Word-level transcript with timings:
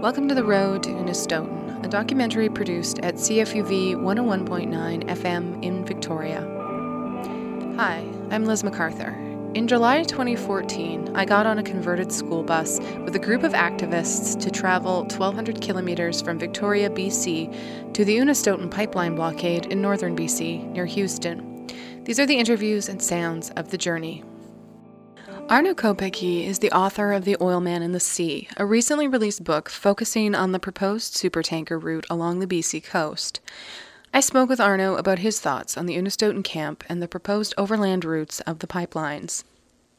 Welcome 0.00 0.28
to 0.28 0.34
The 0.34 0.42
Road 0.42 0.82
to 0.84 0.88
Unistoten, 0.88 1.84
a 1.84 1.88
documentary 1.88 2.48
produced 2.48 3.00
at 3.00 3.16
CFUV 3.16 3.96
101.9 3.96 5.04
FM 5.04 5.62
in 5.62 5.84
Victoria. 5.84 6.40
Hi, 7.76 8.08
I'm 8.30 8.46
Liz 8.46 8.64
MacArthur. 8.64 9.10
In 9.52 9.68
July 9.68 10.02
2014, 10.04 11.14
I 11.14 11.26
got 11.26 11.44
on 11.44 11.58
a 11.58 11.62
converted 11.62 12.10
school 12.10 12.42
bus 12.42 12.80
with 13.04 13.14
a 13.14 13.18
group 13.18 13.42
of 13.42 13.52
activists 13.52 14.40
to 14.40 14.50
travel 14.50 15.00
1,200 15.02 15.60
kilometers 15.60 16.22
from 16.22 16.38
Victoria, 16.38 16.88
BC, 16.88 17.92
to 17.92 18.02
the 18.02 18.16
Unistoten 18.16 18.70
pipeline 18.70 19.14
blockade 19.14 19.66
in 19.66 19.82
northern 19.82 20.16
BC, 20.16 20.66
near 20.72 20.86
Houston. 20.86 21.68
These 22.04 22.18
are 22.18 22.24
the 22.24 22.38
interviews 22.38 22.88
and 22.88 23.02
sounds 23.02 23.50
of 23.50 23.70
the 23.70 23.76
journey. 23.76 24.24
Arno 25.50 25.74
Kopecky 25.74 26.46
is 26.46 26.60
the 26.60 26.70
author 26.70 27.12
of 27.12 27.24
The 27.24 27.36
Oil 27.40 27.60
Man 27.60 27.82
and 27.82 27.92
the 27.92 27.98
Sea, 27.98 28.46
a 28.56 28.64
recently 28.64 29.08
released 29.08 29.42
book 29.42 29.68
focusing 29.68 30.32
on 30.32 30.52
the 30.52 30.60
proposed 30.60 31.14
supertanker 31.14 31.82
route 31.82 32.06
along 32.08 32.38
the 32.38 32.46
BC 32.46 32.84
coast. 32.84 33.40
I 34.14 34.20
spoke 34.20 34.48
with 34.48 34.60
Arno 34.60 34.94
about 34.94 35.18
his 35.18 35.40
thoughts 35.40 35.76
on 35.76 35.86
the 35.86 35.96
Unistoten 35.96 36.44
camp 36.44 36.84
and 36.88 37.02
the 37.02 37.08
proposed 37.08 37.52
overland 37.58 38.04
routes 38.04 38.38
of 38.42 38.60
the 38.60 38.68
pipelines. 38.68 39.42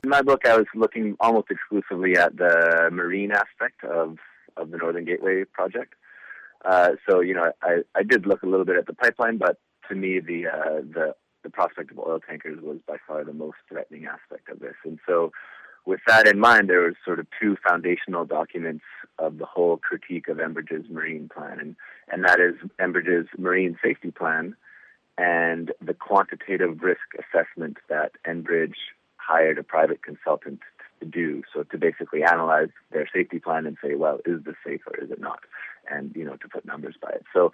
In 0.05 0.09
my 0.09 0.21
book, 0.21 0.47
I 0.47 0.55
was 0.55 0.67
looking 0.73 1.17
almost 1.19 1.51
exclusively 1.51 2.15
at 2.15 2.37
the 2.37 2.87
marine 2.89 3.33
aspect 3.33 3.83
of, 3.83 4.19
of 4.55 4.71
the 4.71 4.77
Northern 4.77 5.03
Gateway 5.03 5.43
project. 5.43 5.95
Uh, 6.63 6.91
so, 7.09 7.19
you 7.19 7.33
know, 7.33 7.51
I, 7.61 7.79
I 7.93 8.03
did 8.03 8.25
look 8.25 8.43
a 8.43 8.47
little 8.47 8.65
bit 8.65 8.77
at 8.77 8.87
the 8.87 8.93
pipeline, 8.93 9.37
but 9.37 9.57
to 9.89 9.95
me, 9.95 10.21
the 10.21 10.47
uh, 10.47 10.79
the 10.93 11.13
the 11.43 11.49
prospect 11.49 11.91
of 11.91 11.99
oil 11.99 12.19
tankers 12.19 12.59
was 12.61 12.77
by 12.87 12.97
far 13.07 13.23
the 13.23 13.33
most 13.33 13.57
threatening 13.67 14.05
aspect 14.05 14.49
of 14.49 14.59
this. 14.59 14.75
And 14.83 14.99
so, 15.07 15.31
with 15.85 16.01
that 16.05 16.27
in 16.27 16.39
mind, 16.39 16.69
there 16.69 16.81
was 16.81 16.93
sort 17.03 17.19
of 17.19 17.25
two 17.41 17.57
foundational 17.67 18.23
documents 18.23 18.83
of 19.17 19.39
the 19.39 19.45
whole 19.45 19.77
critique 19.77 20.27
of 20.27 20.37
Enbridge's 20.37 20.87
marine 20.89 21.27
plan, 21.27 21.59
and, 21.59 21.75
and 22.11 22.23
that 22.23 22.39
is 22.39 22.53
Enbridge's 22.79 23.27
marine 23.37 23.77
safety 23.83 24.11
plan 24.11 24.55
and 25.17 25.71
the 25.81 25.93
quantitative 25.93 26.81
risk 26.81 27.01
assessment 27.19 27.77
that 27.89 28.11
Enbridge 28.27 28.75
hired 29.17 29.57
a 29.57 29.63
private 29.63 30.03
consultant 30.03 30.59
to 30.99 31.05
do. 31.05 31.43
So 31.53 31.63
to 31.63 31.77
basically 31.77 32.23
analyze 32.23 32.69
their 32.91 33.07
safety 33.13 33.39
plan 33.39 33.65
and 33.65 33.77
say, 33.83 33.95
well, 33.95 34.19
is 34.25 34.43
this 34.43 34.55
safe 34.65 34.81
or 34.87 35.03
is 35.03 35.11
it 35.11 35.19
not? 35.19 35.39
And, 35.89 36.15
you 36.15 36.23
know, 36.23 36.37
to 36.37 36.47
put 36.47 36.65
numbers 36.65 36.95
by 37.01 37.09
it. 37.09 37.25
So 37.33 37.51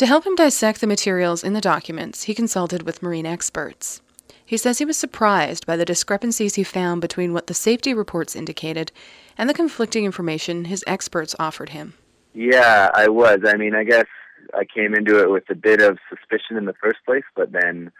to 0.00 0.06
help 0.06 0.24
him 0.24 0.34
dissect 0.34 0.80
the 0.80 0.86
materials 0.86 1.44
in 1.44 1.52
the 1.52 1.60
documents, 1.60 2.22
he 2.22 2.32
consulted 2.32 2.84
with 2.84 3.02
marine 3.02 3.26
experts. 3.26 4.00
He 4.46 4.56
says 4.56 4.78
he 4.78 4.86
was 4.86 4.96
surprised 4.96 5.66
by 5.66 5.76
the 5.76 5.84
discrepancies 5.84 6.54
he 6.54 6.64
found 6.64 7.02
between 7.02 7.34
what 7.34 7.48
the 7.48 7.52
safety 7.52 7.92
reports 7.92 8.34
indicated 8.34 8.92
and 9.36 9.46
the 9.46 9.52
conflicting 9.52 10.06
information 10.06 10.64
his 10.64 10.82
experts 10.86 11.36
offered 11.38 11.68
him. 11.68 11.92
Yeah, 12.32 12.90
I 12.94 13.08
was. 13.08 13.40
I 13.46 13.58
mean, 13.58 13.74
I 13.74 13.84
guess 13.84 14.06
I 14.54 14.64
came 14.64 14.94
into 14.94 15.18
it 15.18 15.30
with 15.30 15.44
a 15.50 15.54
bit 15.54 15.82
of 15.82 15.98
suspicion 16.08 16.56
in 16.56 16.64
the 16.64 16.74
first 16.82 17.00
place, 17.04 17.24
but 17.36 17.52
then 17.52 17.92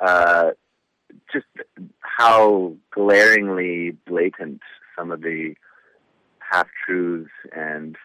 uh, 0.00 0.50
just 1.32 1.46
how 2.00 2.74
glaringly 2.90 3.92
blatant 4.04 4.62
some 4.98 5.12
of 5.12 5.20
the 5.20 5.54
half 6.40 6.66
truths 6.84 7.30
and 7.52 7.96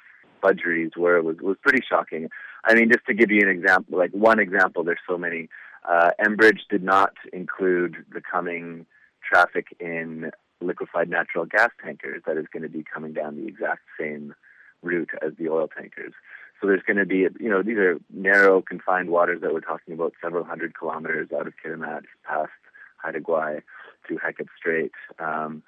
fudgeries 0.42 0.96
were 0.98 1.22
was 1.22 1.38
was 1.42 1.58
pretty 1.62 1.84
shocking. 1.88 2.30
I 2.66 2.74
mean, 2.76 2.90
just 2.92 3.06
to 3.08 3.14
give 3.14 3.32
you 3.32 3.42
an 3.42 3.50
example, 3.50 3.98
like 3.98 4.12
one 4.12 4.40
example, 4.40 4.84
there's 4.84 5.00
so 5.08 5.18
many. 5.18 5.50
Uh, 5.88 6.12
Enbridge 6.24 6.62
did 6.70 6.84
not 6.84 7.14
include 7.34 7.98
the 8.14 8.22
coming 8.22 8.86
traffic 9.28 9.68
in 9.80 10.32
liquefied 10.62 11.10
natural 11.10 11.46
gas 11.46 11.70
tankers 11.84 12.22
that 12.26 12.38
is 12.38 12.46
going 12.54 12.64
to 12.64 12.70
be 12.70 12.84
coming 12.84 13.14
down 13.14 13.36
the 13.36 13.48
exact 13.48 13.82
same 14.00 14.36
route 14.84 15.10
as 15.22 15.34
the 15.40 15.50
oil 15.50 15.68
tankers. 15.68 16.14
So 16.60 16.68
there's 16.68 16.84
going 16.86 16.98
to 16.98 17.06
be, 17.06 17.28
you 17.40 17.50
know, 17.50 17.64
these 17.64 17.78
are 17.78 17.98
narrow, 18.14 18.62
confined 18.62 19.10
waters 19.10 19.42
that 19.42 19.54
we're 19.54 19.62
talking 19.62 19.96
about, 19.96 20.14
several 20.22 20.44
hundred 20.44 20.78
kilometers 20.78 21.30
out 21.36 21.48
of 21.48 21.54
Kitimat 21.64 22.04
past 22.24 22.52
Haida 22.98 23.20
Gwaii 23.20 23.62
to 24.08 24.18
Hecate 24.18 24.48
Strait. 24.58 24.92
Um, 25.18 25.64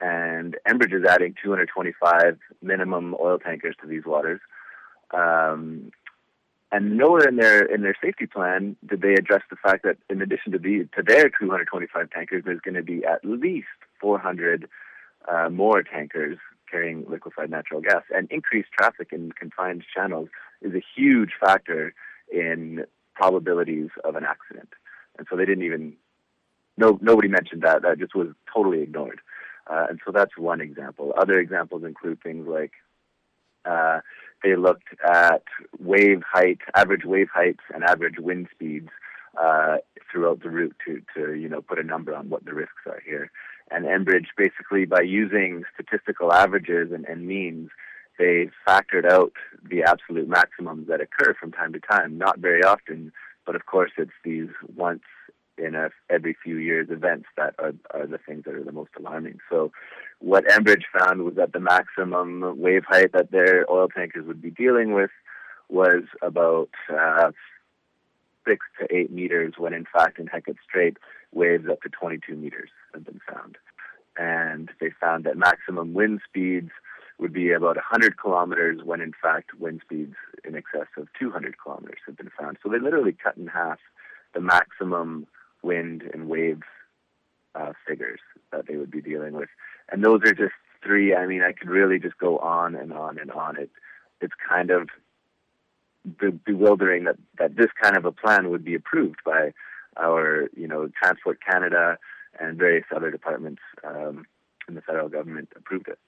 and 0.00 0.56
Enbridge 0.68 0.92
is 0.92 1.04
adding 1.08 1.34
225 1.42 2.38
minimum 2.62 3.14
oil 3.20 3.38
tankers 3.38 3.74
to 3.80 3.86
these 3.86 4.04
waters. 4.04 4.40
Um, 5.12 5.92
and 6.72 6.96
nowhere 6.96 7.28
in 7.28 7.36
their 7.36 7.64
in 7.64 7.82
their 7.82 7.94
safety 8.02 8.26
plan 8.26 8.76
did 8.86 9.00
they 9.00 9.14
address 9.14 9.42
the 9.48 9.56
fact 9.56 9.84
that 9.84 9.98
in 10.10 10.20
addition 10.20 10.52
to 10.52 10.58
the 10.58 10.88
to 10.96 11.02
their 11.02 11.30
225 11.30 12.10
tankers, 12.10 12.42
there's 12.44 12.60
going 12.60 12.74
to 12.74 12.82
be 12.82 13.04
at 13.04 13.24
least 13.24 13.68
400 14.00 14.68
uh, 15.28 15.48
more 15.48 15.82
tankers 15.82 16.38
carrying 16.70 17.04
liquefied 17.08 17.50
natural 17.50 17.80
gas. 17.80 18.02
And 18.14 18.30
increased 18.30 18.68
traffic 18.76 19.08
in 19.12 19.32
confined 19.32 19.84
channels 19.94 20.28
is 20.60 20.74
a 20.74 20.82
huge 20.96 21.30
factor 21.40 21.94
in 22.32 22.84
probabilities 23.14 23.90
of 24.04 24.16
an 24.16 24.24
accident. 24.24 24.70
And 25.18 25.26
so 25.30 25.36
they 25.36 25.46
didn't 25.46 25.64
even 25.64 25.94
no 26.76 26.98
nobody 27.00 27.28
mentioned 27.28 27.62
that. 27.62 27.82
That 27.82 27.98
just 27.98 28.14
was 28.14 28.28
totally 28.52 28.82
ignored. 28.82 29.20
Uh, 29.68 29.86
and 29.88 30.00
so 30.04 30.12
that's 30.12 30.36
one 30.38 30.60
example. 30.60 31.12
Other 31.16 31.38
examples 31.38 31.84
include 31.84 32.22
things 32.22 32.46
like 32.46 32.72
uh, 33.64 34.00
they 34.42 34.54
looked 34.54 34.88
at 35.04 35.42
wave 35.78 36.22
height, 36.30 36.58
average 36.74 37.04
wave 37.04 37.28
heights, 37.32 37.62
and 37.74 37.82
average 37.82 38.18
wind 38.18 38.48
speeds 38.52 38.90
uh, 39.40 39.78
throughout 40.10 40.42
the 40.42 40.50
route 40.50 40.76
to, 40.86 41.02
to 41.14 41.34
you 41.34 41.48
know 41.48 41.60
put 41.60 41.78
a 41.78 41.82
number 41.82 42.14
on 42.14 42.28
what 42.28 42.44
the 42.44 42.54
risks 42.54 42.86
are 42.86 43.02
here. 43.04 43.30
And 43.70 43.84
Enbridge 43.84 44.28
basically 44.36 44.84
by 44.84 45.00
using 45.00 45.64
statistical 45.74 46.32
averages 46.32 46.92
and, 46.92 47.04
and 47.06 47.26
means, 47.26 47.70
they 48.18 48.48
factored 48.66 49.10
out 49.10 49.32
the 49.68 49.82
absolute 49.82 50.28
maximums 50.28 50.88
that 50.88 51.00
occur 51.00 51.34
from 51.34 51.52
time 51.52 51.72
to 51.72 51.80
time. 51.80 52.16
Not 52.16 52.38
very 52.38 52.62
often, 52.62 53.12
but 53.44 53.56
of 53.56 53.66
course 53.66 53.90
it's 53.98 54.12
these 54.24 54.48
once 54.74 55.02
in 55.58 55.74
a 55.74 55.90
every 56.10 56.36
few 56.42 56.56
years 56.56 56.88
events 56.90 57.26
that 57.36 57.54
are, 57.58 57.72
are 57.92 58.06
the 58.06 58.18
things 58.18 58.44
that 58.44 58.54
are 58.54 58.64
the 58.64 58.72
most 58.72 58.90
alarming. 58.98 59.38
So 59.50 59.72
what 60.18 60.46
Enbridge 60.46 60.84
found 60.98 61.22
was 61.22 61.34
that 61.36 61.52
the 61.52 61.60
maximum 61.60 62.58
wave 62.58 62.84
height 62.86 63.12
that 63.12 63.30
their 63.30 63.70
oil 63.70 63.88
tankers 63.88 64.26
would 64.26 64.42
be 64.42 64.50
dealing 64.50 64.92
with 64.92 65.10
was 65.68 66.04
about 66.22 66.70
uh, 66.92 67.30
six 68.46 68.66
to 68.80 68.94
eight 68.94 69.10
meters, 69.10 69.54
when 69.58 69.72
in 69.72 69.86
fact 69.92 70.18
in 70.18 70.26
Hecate 70.26 70.56
Strait, 70.66 70.96
waves 71.32 71.66
up 71.70 71.82
to 71.82 71.88
22 71.88 72.34
meters 72.36 72.70
have 72.94 73.04
been 73.04 73.20
found. 73.30 73.58
And 74.16 74.70
they 74.80 74.90
found 75.00 75.24
that 75.24 75.36
maximum 75.36 75.92
wind 75.92 76.20
speeds 76.26 76.70
would 77.18 77.32
be 77.32 77.52
about 77.52 77.76
100 77.76 78.18
kilometers, 78.18 78.80
when 78.84 79.00
in 79.00 79.12
fact 79.20 79.58
wind 79.58 79.80
speeds 79.84 80.14
in 80.44 80.54
excess 80.54 80.86
of 80.96 81.08
200 81.18 81.56
kilometers 81.62 81.98
have 82.06 82.16
been 82.16 82.30
found. 82.38 82.58
So 82.62 82.70
they 82.70 82.78
literally 82.78 83.12
cut 83.12 83.36
in 83.36 83.46
half 83.46 83.78
the 84.34 84.40
maximum 84.40 85.26
wind 85.66 86.02
and 86.14 86.28
wave 86.28 86.62
uh, 87.54 87.72
figures 87.86 88.20
that 88.52 88.66
they 88.66 88.76
would 88.76 88.90
be 88.90 89.00
dealing 89.00 89.34
with. 89.34 89.48
And 89.90 90.04
those 90.04 90.20
are 90.24 90.34
just 90.34 90.54
three. 90.82 91.14
I 91.14 91.26
mean, 91.26 91.42
I 91.42 91.52
could 91.52 91.68
really 91.68 91.98
just 91.98 92.18
go 92.18 92.38
on 92.38 92.74
and 92.74 92.92
on 92.92 93.18
and 93.18 93.30
on. 93.30 93.58
It 93.58 93.70
it's 94.20 94.34
kind 94.48 94.70
of 94.70 94.88
be- 96.20 96.30
bewildering 96.30 97.04
that 97.04 97.16
that 97.38 97.56
this 97.56 97.70
kind 97.80 97.96
of 97.96 98.04
a 98.04 98.12
plan 98.12 98.50
would 98.50 98.64
be 98.64 98.74
approved 98.74 99.20
by 99.24 99.52
our 99.96 100.48
you 100.56 100.68
know 100.68 100.88
Transport 101.02 101.38
Canada 101.44 101.98
and 102.38 102.58
various 102.58 102.84
other 102.94 103.10
departments 103.10 103.62
um, 103.84 104.26
in 104.68 104.74
the 104.74 104.82
federal 104.82 105.08
government 105.08 105.48
approved 105.56 105.88
it, 105.88 105.98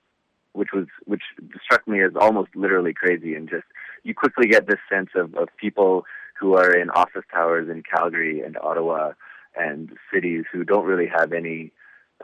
which 0.53 0.71
was 0.73 0.87
which 1.07 1.23
struck 1.63 1.87
me 1.89 2.03
as 2.03 2.13
almost 2.21 2.55
literally 2.55 2.93
crazy. 2.93 3.35
And 3.35 3.49
just 3.49 3.67
you 4.05 4.15
quickly 4.15 4.47
get 4.47 4.67
this 4.67 4.81
sense 4.91 5.11
of, 5.15 5.35
of 5.35 5.49
people 5.57 6.05
who 6.39 6.55
are 6.57 6.73
in 6.73 6.91
office 6.91 7.25
towers 7.33 7.69
in 7.69 7.83
Calgary 7.83 8.41
and 8.41 8.57
Ottawa 8.59 9.13
and 9.59 9.91
cities 10.13 10.45
who 10.53 10.65
don't 10.65 10.87
really 10.87 11.09
have 11.09 11.33
any 11.33 11.73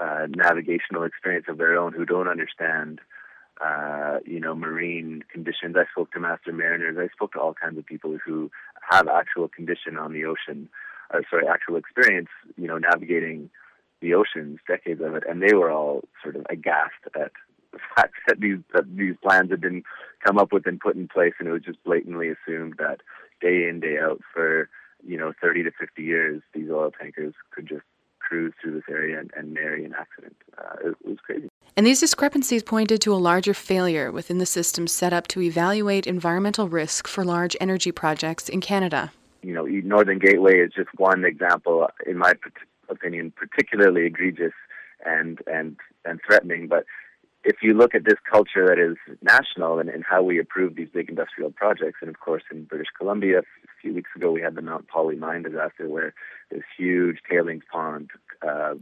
uh, 0.01 0.27
navigational 0.29 1.05
experience 1.05 1.47
of 1.49 1.59
their 1.59 1.77
own, 1.77 1.93
who 1.93 2.05
don't 2.05 2.29
understand, 2.29 3.01
uh, 3.65 4.19
you 4.25 4.41
know, 4.41 4.55
marine 4.55 5.23
conditions. 5.33 5.77
I 5.77 5.85
spoke 5.93 6.13
to 6.13 6.21
master 6.21 6.53
mariners. 6.53 6.97
I 6.99 7.13
spoke 7.15 7.33
to 7.33 7.41
all 7.41 7.55
kinds 7.55 7.79
of 7.79 7.87
people 7.87 8.17
who 8.25 8.51
have 8.91 9.09
actual 9.09 9.49
condition 9.49 9.97
on 9.97 10.13
the 10.13 10.25
ocean, 10.25 10.69
or 11.13 11.23
sorry, 11.31 11.47
actual 11.49 11.77
experience, 11.77 12.29
you 12.57 12.67
know, 12.67 12.79
navigating 12.79 13.51
the 14.01 14.15
oceans, 14.15 14.59
decades 14.67 15.01
of 15.01 15.15
it, 15.15 15.25
and 15.29 15.43
they 15.43 15.55
were 15.55 15.71
all 15.71 16.03
sort 16.23 16.37
of 16.37 16.47
aghast 16.51 16.93
at 17.15 17.33
the 17.73 17.79
fact 17.97 18.15
that 18.27 18.41
these 18.41 18.59
that 18.73 18.85
these 18.97 19.15
plans 19.23 19.51
had 19.51 19.61
been 19.61 19.83
come 20.25 20.39
up 20.39 20.53
with 20.53 20.67
and 20.67 20.81
put 20.81 20.97
in 20.97 21.09
place, 21.09 21.35
and 21.39 21.49
it 21.49 21.53
was 21.53 21.63
just 21.63 21.83
blatantly 21.85 22.29
assumed 22.29 22.75
that 22.79 23.01
day 23.41 23.69
in 23.69 23.81
day 23.81 23.99
out 23.99 24.21
for 24.33 24.69
you 25.07 25.17
know 25.17 25.33
30 25.41 25.65
to 25.65 25.71
50 25.79 26.03
years, 26.03 26.43
these 26.55 26.71
oil 26.71 26.91
tankers 26.91 27.35
could 27.51 27.67
just 27.67 27.83
cruise 28.19 28.55
through 28.61 28.75
this 28.75 28.85
area 28.89 29.19
and, 29.21 29.31
and 29.37 29.53
marry 29.53 29.85
an 29.85 29.95
accident. 29.99 30.37
Uh, 30.57 30.89
it, 30.89 30.97
it 31.05 31.09
was 31.09 31.19
crazy. 31.25 31.49
And 31.77 31.87
these 31.87 32.01
discrepancies 32.01 32.63
pointed 32.63 33.01
to 33.03 33.13
a 33.13 33.17
larger 33.17 33.53
failure 33.53 34.11
within 34.13 34.39
the 34.39 34.47
system 34.47 34.87
set 34.87 35.13
up 35.13 35.27
to 35.29 35.43
evaluate 35.43 36.07
environmental 36.07 36.69
risk 36.69 37.09
for 37.09 37.25
large 37.25 37.57
energy 37.61 37.93
projects 37.93 38.49
in 38.49 38.61
Canada. 38.61 39.13
You 39.43 39.53
know, 39.53 39.65
Northern 39.65 40.19
Gateway 40.19 40.59
is 40.61 40.73
just 40.75 40.89
one 40.97 41.25
example, 41.25 41.89
in 42.07 42.17
my 42.17 42.33
opinion, 42.89 43.33
particularly 43.37 44.07
egregious 44.07 44.53
and 45.05 45.39
and 45.47 45.77
and 46.05 46.21
threatening. 46.27 46.69
But 46.69 46.87
if 47.45 47.57
you 47.63 47.75
look 47.75 47.95
at 47.95 48.05
this 48.05 48.19
culture 48.29 48.67
that 48.67 48.79
is 48.79 48.97
national 49.23 49.79
and, 49.79 49.89
and 49.91 50.03
how 50.03 50.23
we 50.23 50.39
approve 50.39 50.77
these 50.77 50.89
big 50.93 51.09
industrial 51.09 51.51
projects, 51.51 51.99
and 52.01 52.09
of 52.09 52.19
course 52.19 52.43
in 52.51 52.65
British 52.65 52.89
Columbia, 52.97 53.41
a 53.41 53.43
few 53.81 53.95
weeks 53.95 54.11
ago 54.17 54.33
we 54.33 54.41
had 54.41 54.55
the 54.55 54.63
Mount 54.63 54.89
Polley 54.89 55.17
mine 55.17 55.43
disaster 55.43 55.89
where 55.89 56.15
this 56.51 56.63
huge 56.77 57.19
tailings 57.31 57.65
pond 57.71 58.11
uh, 58.47 58.75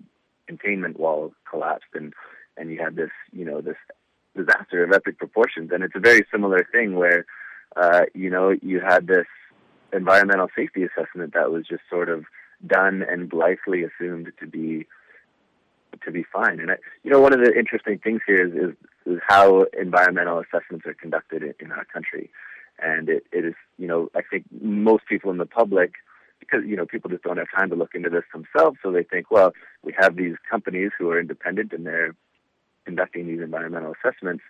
containment 0.47 0.99
wall 0.99 1.32
collapsed, 1.49 1.94
and 1.94 2.14
and 2.56 2.70
you 2.70 2.79
had 2.79 2.97
this 2.97 3.11
you 3.32 3.44
know 3.44 3.61
this 3.61 3.76
disaster 4.37 4.85
of 4.85 4.93
epic 4.93 5.19
proportions, 5.19 5.70
and 5.73 5.82
it's 5.82 5.97
a 5.97 6.00
very 6.00 6.25
similar 6.31 6.67
thing 6.70 6.94
where 6.94 7.26
uh, 7.76 8.03
you 8.15 8.31
know 8.31 8.55
you 8.62 8.81
had 8.81 9.06
this 9.06 9.26
environmental 9.93 10.49
safety 10.56 10.85
assessment 10.85 11.35
that 11.35 11.50
was 11.50 11.67
just 11.67 11.82
sort 11.91 12.08
of 12.08 12.25
done 12.67 13.03
and 13.03 13.29
blithely 13.29 13.82
assumed 13.82 14.32
to 14.38 14.47
be 14.47 14.87
to 16.04 16.10
be 16.10 16.25
fine. 16.32 16.60
And 16.60 16.70
I, 16.70 16.76
you 17.02 17.10
know, 17.10 17.20
one 17.20 17.32
of 17.32 17.40
the 17.40 17.52
interesting 17.56 17.99
things 17.99 18.20
here 18.26 18.46
is, 18.46 18.52
is, 18.54 18.76
is 19.14 19.20
how 19.26 19.66
environmental 19.78 20.40
assessments 20.40 20.87
are 20.87 20.94
conducted 20.94 21.43
in, 21.43 21.54
in 21.60 21.72
our 21.72 21.84
country. 21.84 22.31
And 22.78 23.08
it, 23.08 23.25
it 23.32 23.44
is, 23.44 23.54
you 23.78 23.87
know, 23.87 24.10
I 24.14 24.22
think 24.22 24.44
most 24.60 25.06
people 25.06 25.31
in 25.31 25.38
the 25.38 25.46
public, 25.46 25.93
because, 26.40 26.60
you 26.66 26.76
know, 26.76 26.87
people 26.87 27.10
just 27.10 27.22
don't 27.22 27.37
have 27.37 27.46
time 27.54 27.70
to 27.70 27.76
look 27.76 27.94
into 27.94 28.10
this 28.10 28.25
themselves. 28.32 28.78
So 28.82 28.90
they 28.90 29.04
think, 29.04 29.31
well, 29.31 29.52
we 29.82 29.94
have 29.99 30.16
these 30.16 30.34
companies 30.50 30.90
who 30.99 31.10
are 31.10 31.20
independent 31.20 31.72
and 31.72 31.87
they're 31.87 32.14
conducting 32.84 33.26
these 33.26 33.40
environmental 33.40 33.94
assessments. 33.94 34.43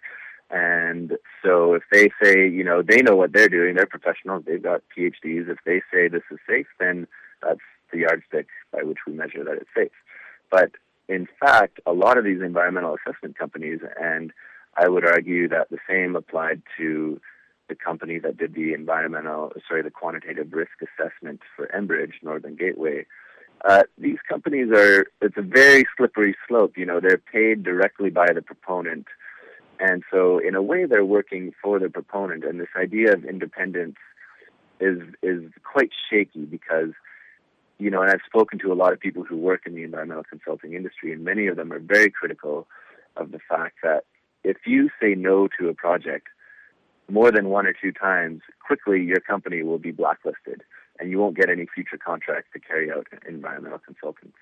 And 0.51 1.17
so 1.43 1.75
if 1.75 1.83
they 1.91 2.11
say, 2.23 2.49
you 2.49 2.65
know, 2.65 2.83
they 2.83 3.01
know 3.03 3.17
what 3.17 3.33
they're 3.33 3.49
doing, 3.49 3.75
they're 3.75 3.87
professionals, 3.87 4.45
they've 4.47 4.63
got 4.63 4.83
PhDs. 4.97 5.49
If 5.49 5.59
they 5.65 5.83
say 5.93 6.09
this 6.09 6.23
is 6.31 6.39
safe, 6.49 6.67
then 6.79 7.07
that's 7.43 7.61
the 7.91 8.01
yardstick 8.01 8.49
by 8.73 8.83
which 8.83 8.99
we 9.07 9.15
measure 9.15 9.45
that 9.45 9.57
it's 9.57 9.71
safe. 9.75 9.93
But 10.51 10.73
in 11.13 11.29
fact, 11.39 11.79
a 11.87 11.93
lot 11.93 12.17
of 12.17 12.25
these 12.25 12.41
environmental 12.41 12.97
assessment 12.97 13.39
companies, 13.39 13.81
and 14.01 14.33
I 14.77 14.89
would 14.89 15.05
argue 15.05 15.49
that 15.49 15.69
the 15.71 15.79
same 15.89 16.17
applied 16.17 16.63
to 16.79 17.21
the 17.69 17.75
company 17.75 18.19
that 18.19 18.39
did 18.39 18.55
the 18.55 18.73
environmental, 18.73 19.53
sorry, 19.69 19.83
the 19.83 19.91
quantitative 19.91 20.53
risk 20.53 20.73
assessment 20.81 21.41
for 21.55 21.69
Enbridge, 21.69 22.15
Northern 22.23 22.57
Gateway. 22.57 23.07
Uh, 23.69 23.83
these 23.99 24.19
companies 24.29 24.71
are, 24.75 25.07
it's 25.21 25.37
a 25.37 25.43
very 25.43 25.87
slippery 25.97 26.35
slope. 26.49 26.77
You 26.77 26.87
know, 26.87 26.99
they're 26.99 27.19
paid 27.19 27.63
directly 27.63 28.11
by 28.11 28.33
the 28.33 28.43
proponent. 28.43 29.07
And 29.79 30.03
so, 30.11 30.39
in 30.39 30.55
a 30.55 30.63
way, 30.63 30.87
they're 30.87 31.05
working 31.05 31.53
for 31.63 31.79
the 31.79 31.91
proponent. 31.91 32.45
And 32.45 32.59
this 32.59 32.75
idea 32.77 33.13
of 33.13 33.25
independence 33.25 33.97
is, 34.81 34.99
is 35.23 35.43
quite 35.63 35.91
shaky 36.09 36.45
because 36.45 36.93
you 37.83 37.91
know, 37.91 38.01
and 38.01 38.13
I've 38.13 38.21
spoken 38.25 38.61
to 38.61 38.73
a 38.73 38.75
lot 38.75 38.93
of 38.93 39.01
people 39.01 39.25
who 39.25 39.37
work 39.37 39.63
in 39.67 39.75
the 39.75 39.83
environmental 39.83 40.23
consulting 40.23 40.75
industry, 40.75 41.13
and 41.13 41.25
many 41.25 41.49
of 41.49 41.57
them 41.57 41.73
are 41.73 41.81
very 41.81 42.11
critical 42.11 42.69
of 43.17 43.33
the 43.33 43.41
fact 43.41 43.79
that 43.83 44.05
if 44.45 44.59
you 44.67 44.89
say 45.01 45.15
no 45.17 45.49
to 45.59 45.69
a 45.69 45.75
project 45.75 46.29
more 47.11 47.33
than 47.33 47.49
one 47.49 47.67
or 47.67 47.73
two 47.73 47.91
times, 47.91 48.41
quickly 48.65 49.03
your 49.03 49.19
company 49.19 49.65
will 49.65 49.79
be 49.79 49.91
blacklisted, 49.91 50.63
and 51.01 51.11
you 51.11 51.19
won't 51.19 51.37
get 51.37 51.51
any 51.51 51.67
future 51.75 51.99
contracts 51.99 52.49
to 52.53 52.61
carry 52.61 52.89
out 52.91 53.09
environmental 53.29 53.81
consulting. 53.81 54.33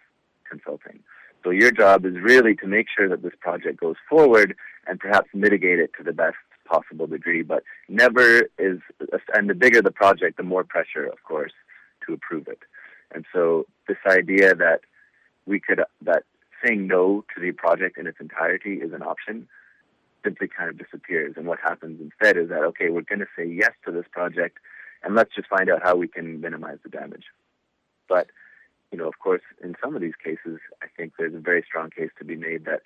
Consulting. 0.49 1.01
So 1.43 1.49
your 1.49 1.71
job 1.71 2.05
is 2.05 2.17
really 2.21 2.55
to 2.57 2.67
make 2.67 2.87
sure 2.95 3.09
that 3.09 3.23
this 3.23 3.33
project 3.41 3.81
goes 3.81 3.97
forward 4.07 4.55
and 4.87 5.01
perhaps 5.01 5.31
mitigate 5.33 5.79
it 5.79 5.93
to 5.97 6.05
the 6.05 6.13
best 6.13 6.37
possible 6.67 7.07
degree, 7.07 7.43
but 7.43 7.63
never 7.89 8.43
is, 8.59 8.81
and 9.35 9.49
the 9.49 9.55
bigger 9.55 9.81
the 9.81 9.91
project, 9.91 10.37
the 10.37 10.43
more 10.43 10.63
pressure, 10.63 11.07
of 11.07 11.23
course, 11.25 11.53
to 12.07 12.13
approve 12.13 12.47
it. 12.47 12.59
And 13.13 13.25
so 13.33 13.67
this 13.89 13.99
idea 14.07 14.55
that 14.55 14.81
we 15.47 15.61
could 15.61 15.83
that 16.03 16.25
saying 16.65 16.87
no 16.87 17.25
to 17.35 17.41
the 17.41 17.53
project 17.53 17.99
in 17.99 18.07
its 18.07 18.19
entirety 18.21 18.75
is 18.75 18.93
an 18.93 19.03
option 19.03 19.49
simply 20.23 20.49
kind 20.49 20.69
of 20.69 20.79
disappears. 20.79 21.35
And 21.37 21.47
what 21.47 21.59
happens 21.61 22.01
instead 22.01 22.37
is 22.37 22.49
that 22.51 22.63
okay, 22.63 22.91
we're 22.91 23.03
going 23.03 23.21
to 23.21 23.27
say 23.37 23.47
yes 23.47 23.73
to 23.85 23.93
this 23.93 24.07
project, 24.11 24.59
and 25.03 25.15
let's 25.15 25.35
just 25.35 25.49
find 25.49 25.71
out 25.71 25.83
how 25.83 25.97
we 25.97 26.09
can 26.09 26.41
minimize 26.41 26.79
the 26.83 26.91
damage. 26.91 27.25
But 28.09 28.29
you 28.93 28.99
know, 28.99 29.07
of 29.09 29.19
course, 29.19 29.43
in 29.63 29.77
some 29.83 29.95
of 29.95 30.01
these 30.01 30.17
cases, 30.23 30.59
I 30.83 30.87
think 30.97 31.15
there's 31.19 31.35
a 31.35 31.39
very 31.39 31.65
strong 31.67 31.91
case 31.91 32.11
to 32.19 32.25
be 32.25 32.37
made 32.37 32.65
that 32.65 32.83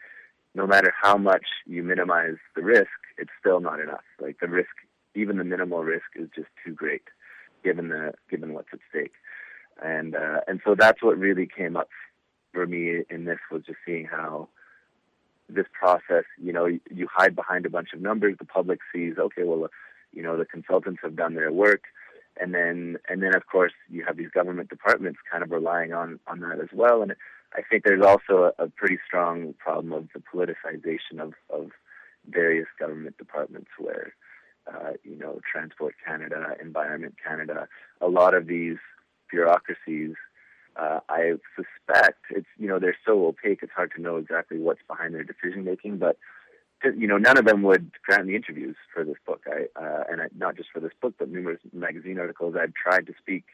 no 0.55 0.67
matter 0.67 0.93
how 1.01 1.17
much 1.17 1.47
you 1.67 1.83
minimize 1.83 2.37
the 2.55 2.63
risk, 2.63 3.01
it's 3.19 3.31
still 3.41 3.61
not 3.61 3.81
enough. 3.81 4.05
Like 4.21 4.39
the 4.41 4.49
risk, 4.49 4.71
even 5.15 5.39
the 5.39 5.45
minimal 5.45 5.83
risk, 5.83 6.07
is 6.15 6.29
just 6.35 6.49
too 6.65 6.73
great, 6.73 7.03
given 7.65 7.89
the 7.89 8.13
given 8.31 8.55
what's 8.55 8.69
at 8.73 8.81
stake 8.89 9.13
and 9.83 10.15
uh, 10.15 10.41
and 10.47 10.61
so 10.65 10.75
that's 10.75 11.03
what 11.03 11.19
really 11.19 11.47
came 11.47 11.77
up 11.77 11.89
for 12.53 12.67
me 12.67 13.03
in 13.11 13.25
this 13.25 13.39
was 13.51 13.63
just 13.67 13.79
seeing 13.85 14.07
how 14.07 14.49
this 15.49 15.67
process, 15.79 16.25
you 16.41 16.53
know, 16.53 16.67
you, 16.67 17.09
hide 17.13 17.37
behind 17.37 17.67
a 17.67 17.71
bunch 17.71 17.89
of 17.93 18.01
numbers. 18.01 18.37
The 18.39 18.47
public 18.47 18.79
sees, 18.93 19.15
okay, 19.19 19.43
well, 19.45 19.69
you 20.13 20.23
know, 20.23 20.39
the 20.39 20.47
consultants 20.47 21.01
have 21.03 21.17
done 21.17 21.35
their 21.35 21.53
work, 21.53 21.83
and 22.41 22.55
then 22.55 22.97
and 23.09 23.23
then 23.23 23.35
of 23.35 23.47
course 23.47 23.73
you 23.91 24.05
have 24.05 24.17
these 24.17 24.31
government 24.31 24.71
departments 24.71 25.19
kind 25.31 25.43
of 25.43 25.51
relying 25.51 25.93
on 25.93 26.19
on 26.27 26.41
that 26.41 26.61
as 26.61 26.69
well. 26.73 27.03
And 27.03 27.15
I 27.55 27.63
think 27.69 27.85
there's 27.85 28.05
also 28.05 28.53
a, 28.59 28.65
a 28.65 28.69
pretty 28.69 28.99
strong 29.07 29.55
problem 29.59 29.93
of 29.93 30.09
the 30.15 30.21
politicization 30.21 31.21
of 31.21 31.35
of 31.51 31.71
various 32.29 32.69
government 32.79 33.19
departments 33.19 33.71
where. 33.79 34.15
Uh, 34.67 34.93
you 35.03 35.15
know, 35.15 35.41
Transport 35.53 35.95
Canada, 36.07 36.57
Environment 36.59 37.15
Canada, 37.23 37.69
a 38.01 38.09
lot 38.09 38.33
of 38.33 38.47
these 38.47 38.79
bureaucracies, 39.31 40.15
uh, 40.77 41.01
I 41.09 41.35
suspect 41.55 42.25
it's 42.31 42.47
you 42.59 42.69
know 42.69 42.79
they're 42.79 42.97
so 43.07 43.27
opaque 43.27 43.61
it's 43.63 43.73
hard 43.73 43.93
to 43.97 44.03
know 44.03 44.17
exactly 44.17 44.59
what's 44.59 44.81
behind 44.89 45.15
their 45.15 45.25
decision 45.25 45.65
making. 45.65 45.99
But 45.99 46.17
you 46.85 47.07
know 47.07 47.19
none 47.19 47.39
of 47.39 47.45
them 47.45 47.63
would 47.63 47.93
grant 48.05 48.27
me 48.27 48.35
interviews 48.35 48.77
for 48.93 49.05
this 49.05 49.17
book. 49.25 49.43
I 49.47 49.67
uh, 49.81 50.05
and 50.11 50.21
I, 50.23 50.27
not 50.37 50.57
just 50.57 50.71
for 50.73 50.81
this 50.81 50.93
book, 51.01 51.15
but 51.19 51.31
numerous 51.31 51.61
magazine 51.73 52.19
articles. 52.19 52.55
I've 52.61 52.75
tried 52.75 53.07
to 53.07 53.15
speak 53.19 53.45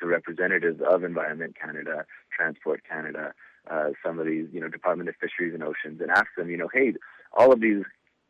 to 0.00 0.06
representatives 0.06 0.80
of 0.86 1.04
Environment 1.04 1.54
Canada, 1.60 2.04
Transport 2.34 2.82
Canada, 2.88 3.34
uh, 3.70 3.90
some 4.04 4.18
of 4.18 4.26
these 4.26 4.46
you 4.52 4.60
know 4.60 4.68
Department 4.68 5.08
of 5.08 5.14
Fisheries 5.16 5.54
and 5.54 5.62
Oceans, 5.62 6.00
and 6.00 6.10
ask 6.10 6.26
them 6.36 6.50
you 6.50 6.56
know 6.56 6.68
hey 6.72 6.94
all 7.32 7.52
of 7.52 7.60
these 7.60 7.84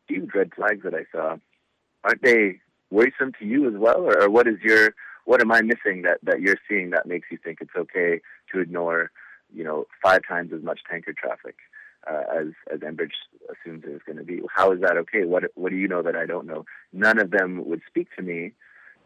huge 0.06 0.30
red 0.34 0.52
flags 0.54 0.82
that 0.84 0.94
I 0.94 1.04
saw 1.12 1.36
aren't 2.04 2.22
they 2.22 2.60
worrisome 2.90 3.32
to 3.38 3.44
you 3.44 3.68
as 3.68 3.74
well, 3.76 4.00
or, 4.00 4.22
or 4.22 4.30
what 4.30 4.46
is 4.46 4.58
your 4.62 4.94
what 5.30 5.40
am 5.40 5.52
I 5.52 5.62
missing 5.62 6.02
that, 6.02 6.18
that 6.24 6.40
you're 6.40 6.56
seeing 6.68 6.90
that 6.90 7.06
makes 7.06 7.28
you 7.30 7.38
think 7.38 7.58
it's 7.60 7.76
okay 7.78 8.20
to 8.52 8.58
ignore, 8.58 9.12
you 9.54 9.62
know, 9.62 9.86
five 10.02 10.22
times 10.26 10.52
as 10.52 10.60
much 10.60 10.80
tanker 10.90 11.12
traffic 11.12 11.54
uh, 12.10 12.22
as 12.36 12.48
as 12.74 12.80
Enbridge 12.80 13.14
assumes 13.48 13.84
it's 13.86 14.02
going 14.02 14.18
to 14.18 14.24
be? 14.24 14.40
How 14.52 14.72
is 14.72 14.80
that 14.80 14.96
okay? 14.96 15.26
What 15.26 15.44
what 15.54 15.70
do 15.70 15.76
you 15.76 15.86
know 15.86 16.02
that 16.02 16.16
I 16.16 16.26
don't 16.26 16.48
know? 16.48 16.64
None 16.92 17.20
of 17.20 17.30
them 17.30 17.64
would 17.66 17.80
speak 17.86 18.08
to 18.16 18.22
me. 18.22 18.54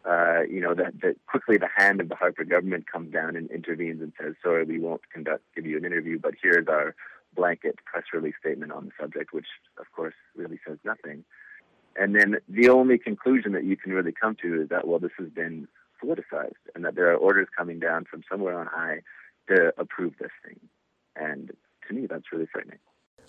Uh, 0.03 0.41
you 0.49 0.61
know 0.61 0.73
that, 0.73 0.99
that 1.03 1.15
quickly 1.27 1.57
the 1.59 1.69
hand 1.77 2.01
of 2.01 2.09
the 2.09 2.15
Harper 2.15 2.43
government 2.43 2.91
comes 2.91 3.13
down 3.13 3.35
and 3.35 3.51
intervenes 3.51 4.01
and 4.01 4.11
says, 4.19 4.33
"Sorry, 4.41 4.63
we 4.63 4.79
won't 4.79 5.07
conduct 5.13 5.43
give 5.55 5.67
you 5.67 5.77
an 5.77 5.85
interview, 5.85 6.17
but 6.17 6.33
here's 6.41 6.67
our 6.67 6.95
blanket 7.35 7.75
press 7.85 8.05
release 8.13 8.33
statement 8.39 8.71
on 8.71 8.85
the 8.85 8.91
subject," 8.99 9.31
which 9.31 9.49
of 9.79 9.85
course 9.95 10.15
really 10.35 10.59
says 10.67 10.79
nothing. 10.83 11.23
And 11.95 12.15
then 12.15 12.37
the 12.49 12.69
only 12.69 12.97
conclusion 12.97 13.51
that 13.51 13.63
you 13.63 13.77
can 13.77 13.93
really 13.93 14.11
come 14.11 14.35
to 14.41 14.63
is 14.63 14.69
that 14.69 14.87
well, 14.87 14.97
this 14.97 15.11
has 15.19 15.29
been 15.29 15.67
politicized 16.05 16.53
and 16.73 16.85
that 16.85 16.95
there 16.95 17.11
are 17.11 17.15
orders 17.15 17.47
coming 17.57 17.79
down 17.79 18.05
from 18.05 18.23
somewhere 18.29 18.59
on 18.59 18.67
high 18.67 18.99
to 19.47 19.73
approve 19.77 20.13
this 20.19 20.31
thing. 20.45 20.59
And 21.15 21.51
to 21.87 21.93
me, 21.93 22.07
that's 22.07 22.31
really 22.31 22.47
frightening. 22.51 22.79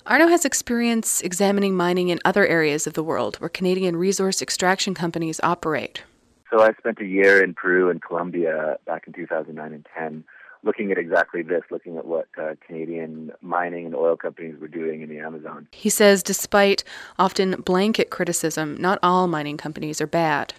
Arno 0.06 0.28
has 0.28 0.44
experience 0.44 1.20
examining 1.20 1.74
mining 1.74 2.10
in 2.10 2.20
other 2.24 2.46
areas 2.46 2.86
of 2.86 2.94
the 2.94 3.02
world 3.02 3.36
where 3.36 3.48
Canadian 3.48 3.96
resource 3.96 4.40
extraction 4.40 4.94
companies 4.94 5.40
operate. 5.42 6.02
So 6.50 6.62
I 6.62 6.72
spent 6.78 7.00
a 7.00 7.04
year 7.04 7.42
in 7.42 7.54
Peru 7.54 7.90
and 7.90 8.00
Colombia 8.00 8.76
back 8.86 9.06
in 9.06 9.12
2009 9.12 9.72
and 9.72 9.86
10 9.96 10.24
looking 10.62 10.90
at 10.90 10.98
exactly 10.98 11.42
this, 11.42 11.62
looking 11.70 11.96
at 11.96 12.06
what 12.06 12.26
uh, 12.40 12.54
Canadian 12.66 13.32
mining 13.40 13.86
and 13.86 13.94
oil 13.94 14.16
companies 14.16 14.56
were 14.60 14.68
doing 14.68 15.02
in 15.02 15.08
the 15.08 15.18
Amazon. 15.18 15.68
He 15.72 15.88
says 15.88 16.22
despite 16.22 16.84
often 17.18 17.60
blanket 17.62 18.10
criticism, 18.10 18.76
not 18.78 18.98
all 19.02 19.26
mining 19.26 19.56
companies 19.56 20.00
are 20.00 20.06
bad. 20.06 20.54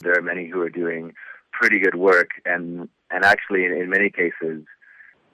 There 0.00 0.16
are 0.16 0.22
many 0.22 0.48
who 0.48 0.60
are 0.62 0.70
doing 0.70 1.14
pretty 1.60 1.78
good 1.78 1.94
work, 1.94 2.30
and 2.44 2.88
and 3.10 3.24
actually 3.24 3.64
in, 3.64 3.72
in 3.72 3.90
many 3.90 4.10
cases, 4.10 4.64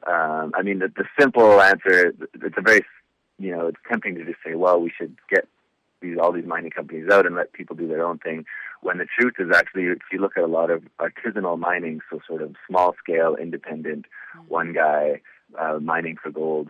um, 0.07 0.53
I 0.55 0.63
mean 0.63 0.81
the, 0.81 0.89
the 0.89 1.05
simple 1.19 1.61
answer 1.61 2.13
it's 2.35 2.59
a 2.59 2.63
very 2.63 2.83
you 3.39 3.55
know 3.55 3.69
it's 3.69 3.79
tempting 3.89 4.17
to 4.17 4.25
just 4.25 4.39
say 4.45 4.55
well 4.55 4.81
we 4.81 4.93
should 4.97 5.15
get 5.31 5.47
these 6.03 6.19
all 6.21 6.33
these 6.33 6.47
mining 6.47 6.71
companies 6.71 7.09
out 7.11 7.27
and 7.27 7.37
let 7.37 7.53
people 7.53 7.77
do 7.77 7.89
their 7.89 8.05
own 8.05 8.19
thing. 8.19 8.45
When 8.83 8.99
the 8.99 9.07
truth 9.19 9.35
is 9.39 9.51
actually, 9.55 9.85
if 9.85 9.99
you 10.13 10.21
look 10.21 10.37
at 10.37 10.45
a 10.45 10.49
lot 10.49 10.71
of 10.71 10.83
artisanal 11.01 11.59
mining, 11.59 12.01
so 12.11 12.21
sort 12.27 12.43
of 12.43 12.55
small 12.69 12.95
scale, 13.03 13.37
independent, 13.37 14.07
mm-hmm. 14.37 14.49
one 14.49 14.73
guy 14.73 15.21
uh, 15.59 15.79
mining 15.81 16.17
for 16.23 16.31
gold 16.31 16.69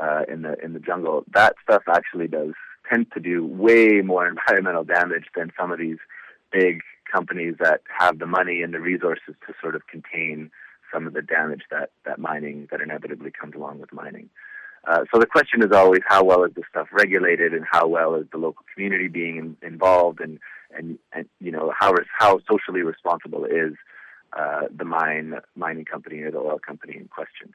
uh, 0.00 0.22
in 0.28 0.42
the 0.42 0.56
in 0.62 0.72
the 0.72 0.80
jungle, 0.80 1.24
that 1.32 1.54
stuff 1.62 1.82
actually 1.88 2.28
does 2.28 2.54
tend 2.90 3.06
to 3.12 3.20
do 3.20 3.46
way 3.46 4.02
more 4.02 4.26
environmental 4.34 4.84
damage 4.84 5.26
than 5.36 5.52
some 5.58 5.70
of 5.70 5.78
these 5.78 5.98
big 6.52 6.80
companies 7.10 7.54
that 7.60 7.82
have 7.98 8.18
the 8.18 8.26
money 8.26 8.62
and 8.62 8.74
the 8.74 8.80
resources 8.80 9.34
to 9.46 9.54
sort 9.60 9.74
of 9.74 9.86
contain 9.86 10.50
some 10.92 11.06
of 11.06 11.14
the 11.14 11.22
damage 11.22 11.62
that, 11.70 11.90
that 12.04 12.18
mining 12.18 12.68
that 12.70 12.80
inevitably 12.80 13.30
comes 13.30 13.54
along 13.54 13.80
with 13.80 13.92
mining. 13.92 14.28
Uh, 14.86 15.04
so 15.12 15.18
the 15.18 15.26
question 15.26 15.62
is 15.62 15.72
always 15.72 16.02
how 16.06 16.22
well 16.22 16.44
is 16.44 16.52
this 16.54 16.64
stuff 16.70 16.86
regulated, 16.92 17.52
and 17.52 17.64
how 17.70 17.86
well 17.88 18.14
is 18.14 18.26
the 18.30 18.38
local 18.38 18.64
community 18.72 19.08
being 19.08 19.36
in, 19.36 19.56
involved, 19.66 20.20
and 20.20 20.38
and 20.76 20.96
and 21.12 21.28
you 21.40 21.50
know 21.50 21.72
how 21.76 21.92
how 22.16 22.38
socially 22.48 22.82
responsible 22.82 23.44
is 23.44 23.72
uh, 24.38 24.62
the 24.74 24.84
mine 24.84 25.34
mining 25.56 25.84
company 25.84 26.20
or 26.20 26.30
the 26.30 26.38
oil 26.38 26.60
company 26.64 26.96
in 26.96 27.08
question. 27.08 27.52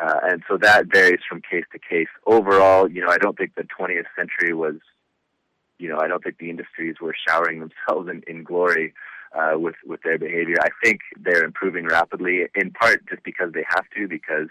Uh, 0.00 0.20
and 0.22 0.42
so 0.48 0.56
that 0.56 0.86
varies 0.86 1.20
from 1.28 1.40
case 1.40 1.64
to 1.72 1.78
case. 1.78 2.08
Overall, 2.26 2.90
you 2.90 3.00
know, 3.00 3.08
I 3.08 3.18
don't 3.18 3.36
think 3.36 3.54
the 3.54 3.64
20th 3.64 4.06
century 4.16 4.54
was, 4.54 4.76
you 5.80 5.88
know, 5.88 5.98
I 6.00 6.08
don't 6.08 6.22
think 6.22 6.38
the 6.38 6.50
industries 6.50 6.96
were 7.00 7.14
showering 7.26 7.60
themselves 7.60 8.08
in, 8.08 8.22
in 8.26 8.44
glory 8.44 8.92
uh, 9.34 9.58
with 9.58 9.76
with 9.84 10.02
their 10.02 10.18
behavior. 10.18 10.56
I 10.60 10.68
think 10.84 11.00
they're 11.18 11.44
improving 11.44 11.86
rapidly, 11.86 12.46
in 12.54 12.70
part 12.70 13.08
just 13.08 13.22
because 13.22 13.52
they 13.52 13.64
have 13.68 13.84
to, 13.96 14.06
because 14.06 14.48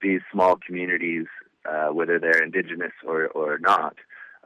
these 0.00 0.20
small 0.32 0.56
communities, 0.56 1.26
uh, 1.68 1.88
whether 1.88 2.18
they're 2.18 2.42
indigenous 2.42 2.92
or 3.06 3.28
or 3.28 3.58
not, 3.58 3.96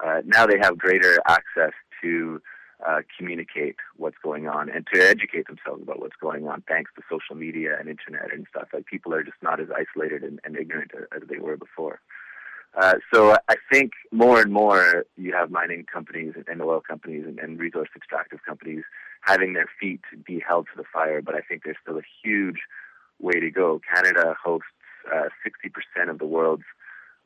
uh, 0.04 0.22
now 0.24 0.46
they 0.46 0.58
have 0.60 0.78
greater 0.78 1.18
access 1.28 1.72
to 2.02 2.40
uh, 2.86 3.00
communicate 3.16 3.76
what's 3.96 4.16
going 4.24 4.48
on 4.48 4.68
and 4.68 4.86
to 4.92 5.00
educate 5.00 5.46
themselves 5.46 5.82
about 5.82 6.00
what's 6.00 6.16
going 6.20 6.48
on 6.48 6.64
thanks 6.66 6.90
to 6.96 7.02
social 7.08 7.36
media 7.36 7.76
and 7.78 7.88
internet 7.88 8.32
and 8.32 8.46
stuff. 8.50 8.68
Like 8.72 8.86
people 8.86 9.14
are 9.14 9.22
just 9.22 9.36
not 9.40 9.60
as 9.60 9.68
isolated 9.70 10.24
and, 10.24 10.40
and 10.44 10.56
ignorant 10.56 10.90
as 11.14 11.22
they 11.28 11.38
were 11.38 11.56
before. 11.56 12.00
Uh, 12.80 12.94
so 13.12 13.36
I 13.48 13.56
think 13.70 13.92
more 14.12 14.40
and 14.40 14.52
more 14.52 15.04
you 15.16 15.34
have 15.34 15.50
mining 15.50 15.84
companies 15.92 16.34
and 16.48 16.62
oil 16.62 16.80
companies 16.80 17.24
and, 17.26 17.38
and 17.38 17.58
resource 17.58 17.90
extractive 17.94 18.40
companies 18.46 18.82
having 19.20 19.52
their 19.52 19.68
feet 19.78 20.00
be 20.26 20.42
held 20.46 20.66
to 20.66 20.76
the 20.76 20.88
fire, 20.90 21.20
but 21.20 21.34
I 21.34 21.40
think 21.40 21.64
there's 21.64 21.76
still 21.82 21.98
a 21.98 22.02
huge 22.22 22.60
way 23.20 23.40
to 23.40 23.50
go. 23.50 23.80
Canada 23.94 24.34
hosts 24.42 24.66
uh, 25.12 25.28
60% 25.46 26.10
of 26.10 26.18
the 26.18 26.26
world's 26.26 26.64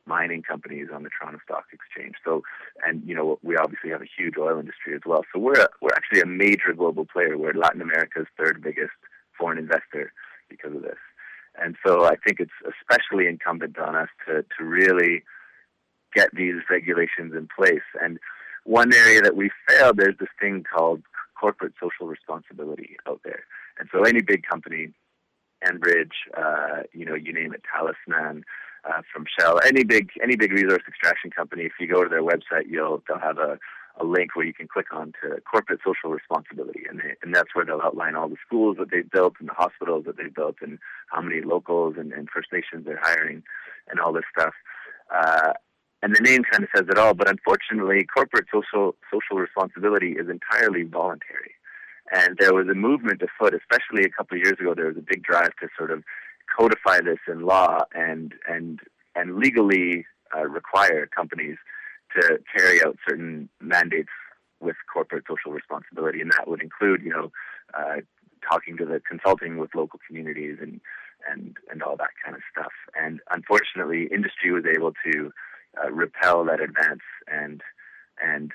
mining 0.05 0.41
companies 0.41 0.87
on 0.93 1.03
the 1.03 1.09
Toronto 1.09 1.39
Stock 1.43 1.65
Exchange. 1.71 2.15
So, 2.23 2.43
and 2.85 3.03
you 3.05 3.15
know, 3.15 3.39
we 3.43 3.57
obviously 3.57 3.89
have 3.91 4.01
a 4.01 4.09
huge 4.17 4.35
oil 4.37 4.59
industry 4.59 4.95
as 4.95 5.01
well. 5.05 5.23
So 5.33 5.39
we're 5.39 5.67
we're 5.81 5.93
actually 5.95 6.21
a 6.21 6.25
major 6.25 6.73
global 6.75 7.05
player. 7.05 7.37
We're 7.37 7.53
Latin 7.53 7.81
America's 7.81 8.27
third 8.37 8.61
biggest 8.61 8.93
foreign 9.37 9.57
investor 9.57 10.13
because 10.49 10.75
of 10.75 10.81
this. 10.81 10.97
And 11.61 11.75
so 11.85 12.05
I 12.05 12.15
think 12.15 12.39
it's 12.39 12.51
especially 12.63 13.27
incumbent 13.27 13.77
on 13.77 13.95
us 13.95 14.09
to 14.27 14.45
to 14.57 14.63
really 14.63 15.23
get 16.17 16.29
these 16.41 16.59
regulations 16.77 17.31
in 17.39 17.45
place. 17.57 17.87
And 18.03 18.13
one 18.79 18.91
area 19.03 19.21
that 19.21 19.35
we 19.41 19.47
failed, 19.67 19.95
there's 19.97 20.19
this 20.19 20.33
thing 20.41 20.55
called 20.73 21.01
corporate 21.39 21.75
social 21.83 22.07
responsibility 22.15 22.91
out 23.07 23.21
there. 23.23 23.43
And 23.79 23.85
so 23.91 23.97
any 24.11 24.21
big 24.31 24.41
company, 24.51 24.83
Enbridge, 25.69 26.17
uh, 26.43 26.79
you 26.97 27.05
know, 27.07 27.17
you 27.25 27.31
name 27.39 27.53
it, 27.53 27.63
Talisman, 27.69 28.43
uh, 28.87 29.01
from 29.11 29.25
Shell, 29.33 29.59
any 29.65 29.83
big 29.83 30.05
any 30.25 30.35
big 30.35 30.51
resource 30.51 30.83
extraction 30.87 31.29
company, 31.39 31.63
if 31.63 31.73
you 31.79 31.87
go 31.87 32.03
to 32.03 32.09
their 32.09 32.23
website, 32.31 32.65
you'll 32.69 33.03
they'll 33.05 33.27
have 33.29 33.39
a, 33.49 33.59
a 33.99 34.05
link 34.05 34.29
where 34.35 34.45
you 34.45 34.53
can 34.53 34.67
click 34.67 34.89
on 34.93 35.07
to 35.21 35.41
corporate 35.51 35.81
social 35.85 36.09
responsibility, 36.19 36.83
and 36.89 36.99
they, 36.99 37.11
and 37.21 37.35
that's 37.35 37.53
where 37.53 37.65
they'll 37.65 37.81
outline 37.81 38.15
all 38.15 38.29
the 38.29 38.43
schools 38.45 38.77
that 38.79 38.89
they've 38.91 39.09
built 39.17 39.33
and 39.39 39.49
the 39.49 39.53
hospitals 39.53 40.05
that 40.05 40.15
they've 40.17 40.39
built 40.41 40.57
and 40.61 40.79
how 41.11 41.21
many 41.21 41.41
locals 41.41 41.95
and, 41.97 42.13
and 42.13 42.29
First 42.33 42.49
Nations 42.53 42.85
they're 42.85 43.01
hiring, 43.01 43.43
and 43.89 43.99
all 43.99 44.13
this 44.13 44.29
stuff. 44.35 44.53
Uh, 45.13 45.53
and 46.01 46.15
the 46.15 46.21
name 46.21 46.43
kind 46.43 46.63
of 46.63 46.69
says 46.75 46.85
it 46.89 46.97
all. 46.97 47.13
But 47.13 47.29
unfortunately, 47.29 48.05
corporate 48.05 48.47
social 48.53 48.95
social 49.11 49.37
responsibility 49.37 50.13
is 50.13 50.29
entirely 50.29 50.83
voluntary. 50.83 51.51
And 52.13 52.37
there 52.39 52.53
was 52.53 52.67
a 52.69 52.73
movement 52.73 53.21
afoot, 53.21 53.53
especially 53.53 54.05
a 54.05 54.09
couple 54.09 54.37
of 54.37 54.43
years 54.43 54.57
ago. 54.59 54.73
There 54.73 54.87
was 54.87 54.97
a 54.97 55.01
big 55.01 55.23
drive 55.23 55.55
to 55.61 55.67
sort 55.77 55.91
of 55.91 56.03
codify 56.57 57.01
this 57.01 57.19
in 57.27 57.41
law 57.41 57.83
and 57.93 58.33
and 58.47 58.79
and 59.15 59.37
legally 59.37 60.05
uh, 60.35 60.47
require 60.47 61.07
companies 61.07 61.57
to 62.15 62.39
carry 62.55 62.83
out 62.83 62.97
certain 63.07 63.49
mandates 63.59 64.09
with 64.59 64.75
corporate 64.91 65.25
social 65.27 65.51
responsibility, 65.51 66.21
and 66.21 66.31
that 66.31 66.47
would 66.47 66.61
include, 66.61 67.01
you 67.03 67.11
know, 67.11 67.31
uh, 67.77 67.97
talking 68.49 68.77
to 68.77 68.85
the 68.85 69.01
consulting 69.07 69.57
with 69.57 69.75
local 69.75 69.99
communities 70.07 70.57
and 70.61 70.79
and 71.29 71.57
and 71.69 71.83
all 71.83 71.97
that 71.97 72.11
kind 72.23 72.35
of 72.35 72.41
stuff. 72.51 72.71
And 72.99 73.19
unfortunately, 73.29 74.07
industry 74.11 74.51
was 74.51 74.63
able 74.65 74.93
to 75.05 75.31
uh, 75.83 75.91
repel 75.91 76.45
that 76.45 76.61
advance 76.61 77.01
and 77.27 77.61
and 78.23 78.51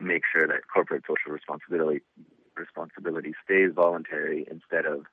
make 0.00 0.22
sure 0.32 0.46
that 0.46 0.68
corporate 0.72 1.04
social 1.06 1.32
responsibility 1.32 2.02
responsibility 2.56 3.34
stays 3.44 3.70
voluntary 3.74 4.46
instead 4.50 4.84
of 4.84 5.06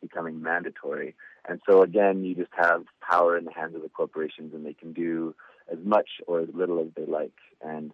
becoming 0.00 0.42
mandatory. 0.42 1.14
And 1.48 1.60
so 1.68 1.82
again, 1.82 2.24
you 2.24 2.34
just 2.34 2.52
have 2.56 2.84
power 3.00 3.36
in 3.36 3.44
the 3.44 3.52
hands 3.52 3.74
of 3.74 3.82
the 3.82 3.88
corporations, 3.88 4.52
and 4.54 4.64
they 4.64 4.74
can 4.74 4.92
do 4.92 5.34
as 5.70 5.78
much 5.84 6.08
or 6.26 6.40
as 6.40 6.48
little 6.54 6.80
as 6.80 6.88
they 6.96 7.06
like. 7.06 7.38
And 7.60 7.92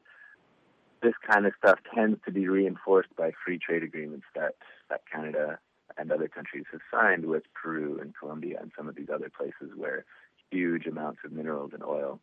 this 1.02 1.14
kind 1.26 1.46
of 1.46 1.52
stuff 1.58 1.78
tends 1.94 2.18
to 2.24 2.32
be 2.32 2.48
reinforced 2.48 3.14
by 3.16 3.32
free 3.44 3.58
trade 3.58 3.82
agreements 3.82 4.26
that 4.34 4.54
that 4.90 5.02
Canada 5.12 5.58
and 5.96 6.12
other 6.12 6.28
countries 6.28 6.64
have 6.70 6.80
signed 6.92 7.26
with 7.26 7.42
Peru 7.54 7.98
and 8.00 8.14
Colombia 8.18 8.58
and 8.60 8.70
some 8.76 8.88
of 8.88 8.94
these 8.94 9.08
other 9.12 9.30
places 9.30 9.76
where 9.76 10.04
huge 10.50 10.86
amounts 10.86 11.20
of 11.24 11.32
minerals 11.32 11.72
and 11.72 11.82
oil 11.82 12.20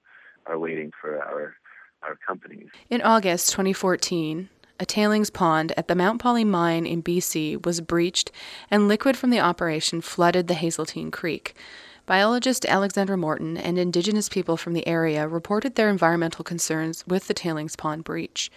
are 0.47 0.59
waiting 0.59 0.91
for 0.99 1.21
our 1.23 1.55
our 2.03 2.17
companies. 2.27 2.67
In 2.89 3.01
August 3.01 3.51
2014, 3.51 4.49
a 4.79 4.85
tailings 4.85 5.29
pond 5.29 5.73
at 5.77 5.87
the 5.87 5.95
Mount 5.95 6.21
Polley 6.21 6.43
mine 6.43 6.85
in 6.85 7.01
BC 7.01 7.65
was 7.65 7.81
breached 7.81 8.31
and 8.69 8.87
liquid 8.87 9.17
from 9.17 9.29
the 9.31 9.39
operation 9.39 10.01
flooded 10.01 10.47
the 10.47 10.53
Hazeltine 10.53 11.11
Creek. 11.11 11.55
Biologist 12.05 12.65
Alexandra 12.65 13.17
Morton 13.17 13.57
and 13.57 13.79
Indigenous 13.79 14.29
people 14.29 14.57
from 14.57 14.73
the 14.73 14.87
area 14.87 15.27
reported 15.27 15.73
their 15.73 15.89
environmental 15.89 16.43
concerns 16.43 17.03
with 17.07 17.27
the 17.27 17.33
tailings 17.33 17.75
pond 17.75 18.03
breach. 18.03 18.51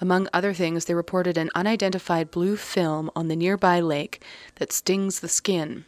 Among 0.00 0.28
other 0.32 0.54
things, 0.54 0.86
they 0.86 0.94
reported 0.94 1.36
an 1.36 1.50
unidentified 1.54 2.30
blue 2.30 2.56
film 2.56 3.10
on 3.14 3.28
the 3.28 3.36
nearby 3.36 3.80
lake 3.80 4.22
that 4.56 4.72
stings 4.72 5.20
the 5.20 5.28
skin. 5.28 5.84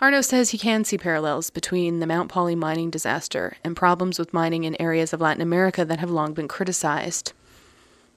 Arno 0.00 0.20
says 0.20 0.50
he 0.50 0.58
can 0.58 0.84
see 0.84 0.96
parallels 0.96 1.50
between 1.50 1.98
the 1.98 2.06
Mount 2.06 2.30
Polley 2.30 2.54
mining 2.54 2.88
disaster 2.88 3.56
and 3.64 3.74
problems 3.74 4.16
with 4.16 4.32
mining 4.32 4.62
in 4.62 4.80
areas 4.80 5.12
of 5.12 5.20
Latin 5.20 5.42
America 5.42 5.84
that 5.84 5.98
have 5.98 6.10
long 6.10 6.34
been 6.34 6.46
criticized. 6.46 7.32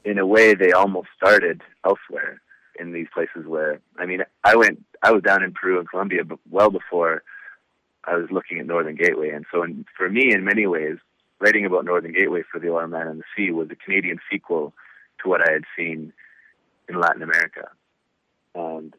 In 0.06 0.20
a 0.20 0.26
way, 0.26 0.54
they 0.54 0.72
almost 0.72 1.10
started 1.18 1.62
elsewhere 1.84 2.40
in 2.80 2.92
these 2.92 3.08
places 3.12 3.48
where, 3.48 3.80
I 3.98 4.06
mean, 4.06 4.22
I 4.44 4.56
went, 4.56 4.84
I 5.02 5.12
was 5.12 5.24
down 5.24 5.42
in 5.42 5.54
Peru 5.54 5.80
and 5.80 5.90
Colombia, 5.90 6.22
well 6.52 6.70
before 6.70 7.24
I 8.06 8.16
was 8.16 8.30
looking 8.30 8.60
at 8.60 8.68
Northern 8.68 8.96
Gateway. 8.96 9.30
And 9.30 9.46
so, 9.52 9.64
in, 9.64 9.86
for 9.98 10.08
me, 10.08 10.34
in 10.34 10.44
many 10.44 10.68
ways, 10.68 10.98
writing 11.40 11.66
about 11.66 11.86
Northern 11.86 12.14
Gateway 12.14 12.44
for 12.52 12.60
the 12.60 12.70
Oil 12.70 12.88
Man 12.88 13.08
and 13.08 13.20
the 13.20 13.26
Sea 13.36 13.52
was 13.52 13.70
a 13.72 13.76
Canadian 13.76 14.20
sequel 14.32 14.74
to 15.24 15.30
what 15.30 15.42
I 15.48 15.52
had 15.52 15.64
seen 15.76 16.14
in 16.88 17.00
Latin 17.00 17.24
America. 17.24 17.70
And 18.54 18.94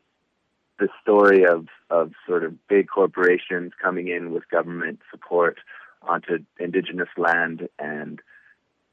the 0.82 0.88
story 1.00 1.44
of, 1.46 1.68
of 1.90 2.10
sort 2.26 2.42
of 2.42 2.66
big 2.66 2.88
corporations 2.88 3.70
coming 3.80 4.08
in 4.08 4.32
with 4.32 4.48
government 4.50 4.98
support 5.12 5.58
onto 6.02 6.38
indigenous 6.58 7.08
land 7.16 7.68
and 7.78 8.20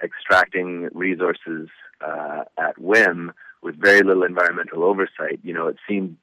extracting 0.04 0.88
resources 0.94 1.68
uh, 2.06 2.44
at 2.60 2.78
whim 2.78 3.34
with 3.64 3.76
very 3.76 4.02
little 4.04 4.24
environmental 4.24 4.84
oversight. 4.84 5.40
You 5.42 5.56
know, 5.56 5.66
it 5.66 5.78
seemed 5.88 6.16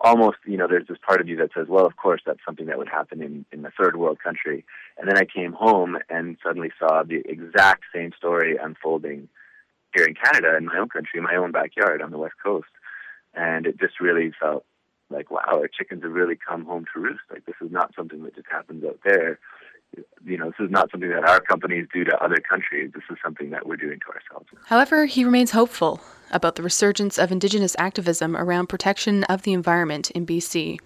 almost, 0.00 0.38
you 0.46 0.56
know, 0.56 0.66
there's 0.66 0.88
this 0.88 0.96
part 1.06 1.20
of 1.20 1.28
you 1.28 1.36
that 1.36 1.50
says, 1.54 1.66
well, 1.68 1.84
of 1.84 1.96
course, 1.96 2.22
that's 2.24 2.40
something 2.46 2.64
that 2.66 2.78
would 2.78 2.88
happen 2.88 3.22
in, 3.22 3.44
in 3.52 3.66
a 3.66 3.70
third 3.78 3.96
world 3.96 4.20
country. 4.24 4.64
And 4.96 5.06
then 5.06 5.18
I 5.18 5.26
came 5.26 5.52
home 5.52 5.98
and 6.08 6.38
suddenly 6.42 6.70
saw 6.78 7.02
the 7.02 7.22
exact 7.26 7.82
same 7.94 8.12
story 8.16 8.56
unfolding 8.56 9.28
here 9.94 10.06
in 10.06 10.14
Canada, 10.14 10.56
in 10.56 10.64
my 10.64 10.78
own 10.78 10.88
country, 10.88 11.20
my 11.20 11.36
own 11.36 11.52
backyard 11.52 12.00
on 12.00 12.10
the 12.10 12.18
West 12.18 12.36
Coast. 12.42 12.72
And 13.34 13.66
it 13.66 13.78
just 13.78 14.00
really 14.00 14.32
felt 14.40 14.64
like, 15.10 15.30
wow, 15.30 15.42
our 15.46 15.68
chickens 15.68 16.02
have 16.02 16.12
really 16.12 16.36
come 16.36 16.64
home 16.64 16.86
to 16.94 17.00
roost. 17.00 17.20
Like 17.30 17.46
this 17.46 17.56
is 17.60 17.70
not 17.70 17.94
something 17.94 18.22
that 18.22 18.34
just 18.34 18.48
happens 18.50 18.84
out 18.84 19.00
there. 19.04 19.38
You 20.24 20.38
know, 20.38 20.46
this 20.46 20.66
is 20.66 20.70
not 20.70 20.90
something 20.90 21.10
that 21.10 21.24
our 21.24 21.40
companies 21.40 21.88
do 21.92 22.04
to 22.04 22.16
other 22.22 22.38
countries. 22.48 22.92
This 22.94 23.02
is 23.10 23.16
something 23.24 23.50
that 23.50 23.66
we're 23.66 23.76
doing 23.76 23.98
to 24.06 24.12
ourselves. 24.12 24.46
However, 24.66 25.06
he 25.06 25.24
remains 25.24 25.50
hopeful 25.50 26.00
about 26.30 26.54
the 26.54 26.62
resurgence 26.62 27.18
of 27.18 27.32
Indigenous 27.32 27.74
activism 27.78 28.36
around 28.36 28.68
protection 28.68 29.24
of 29.24 29.42
the 29.42 29.52
environment 29.52 30.10
in 30.12 30.24
BC. 30.24 30.78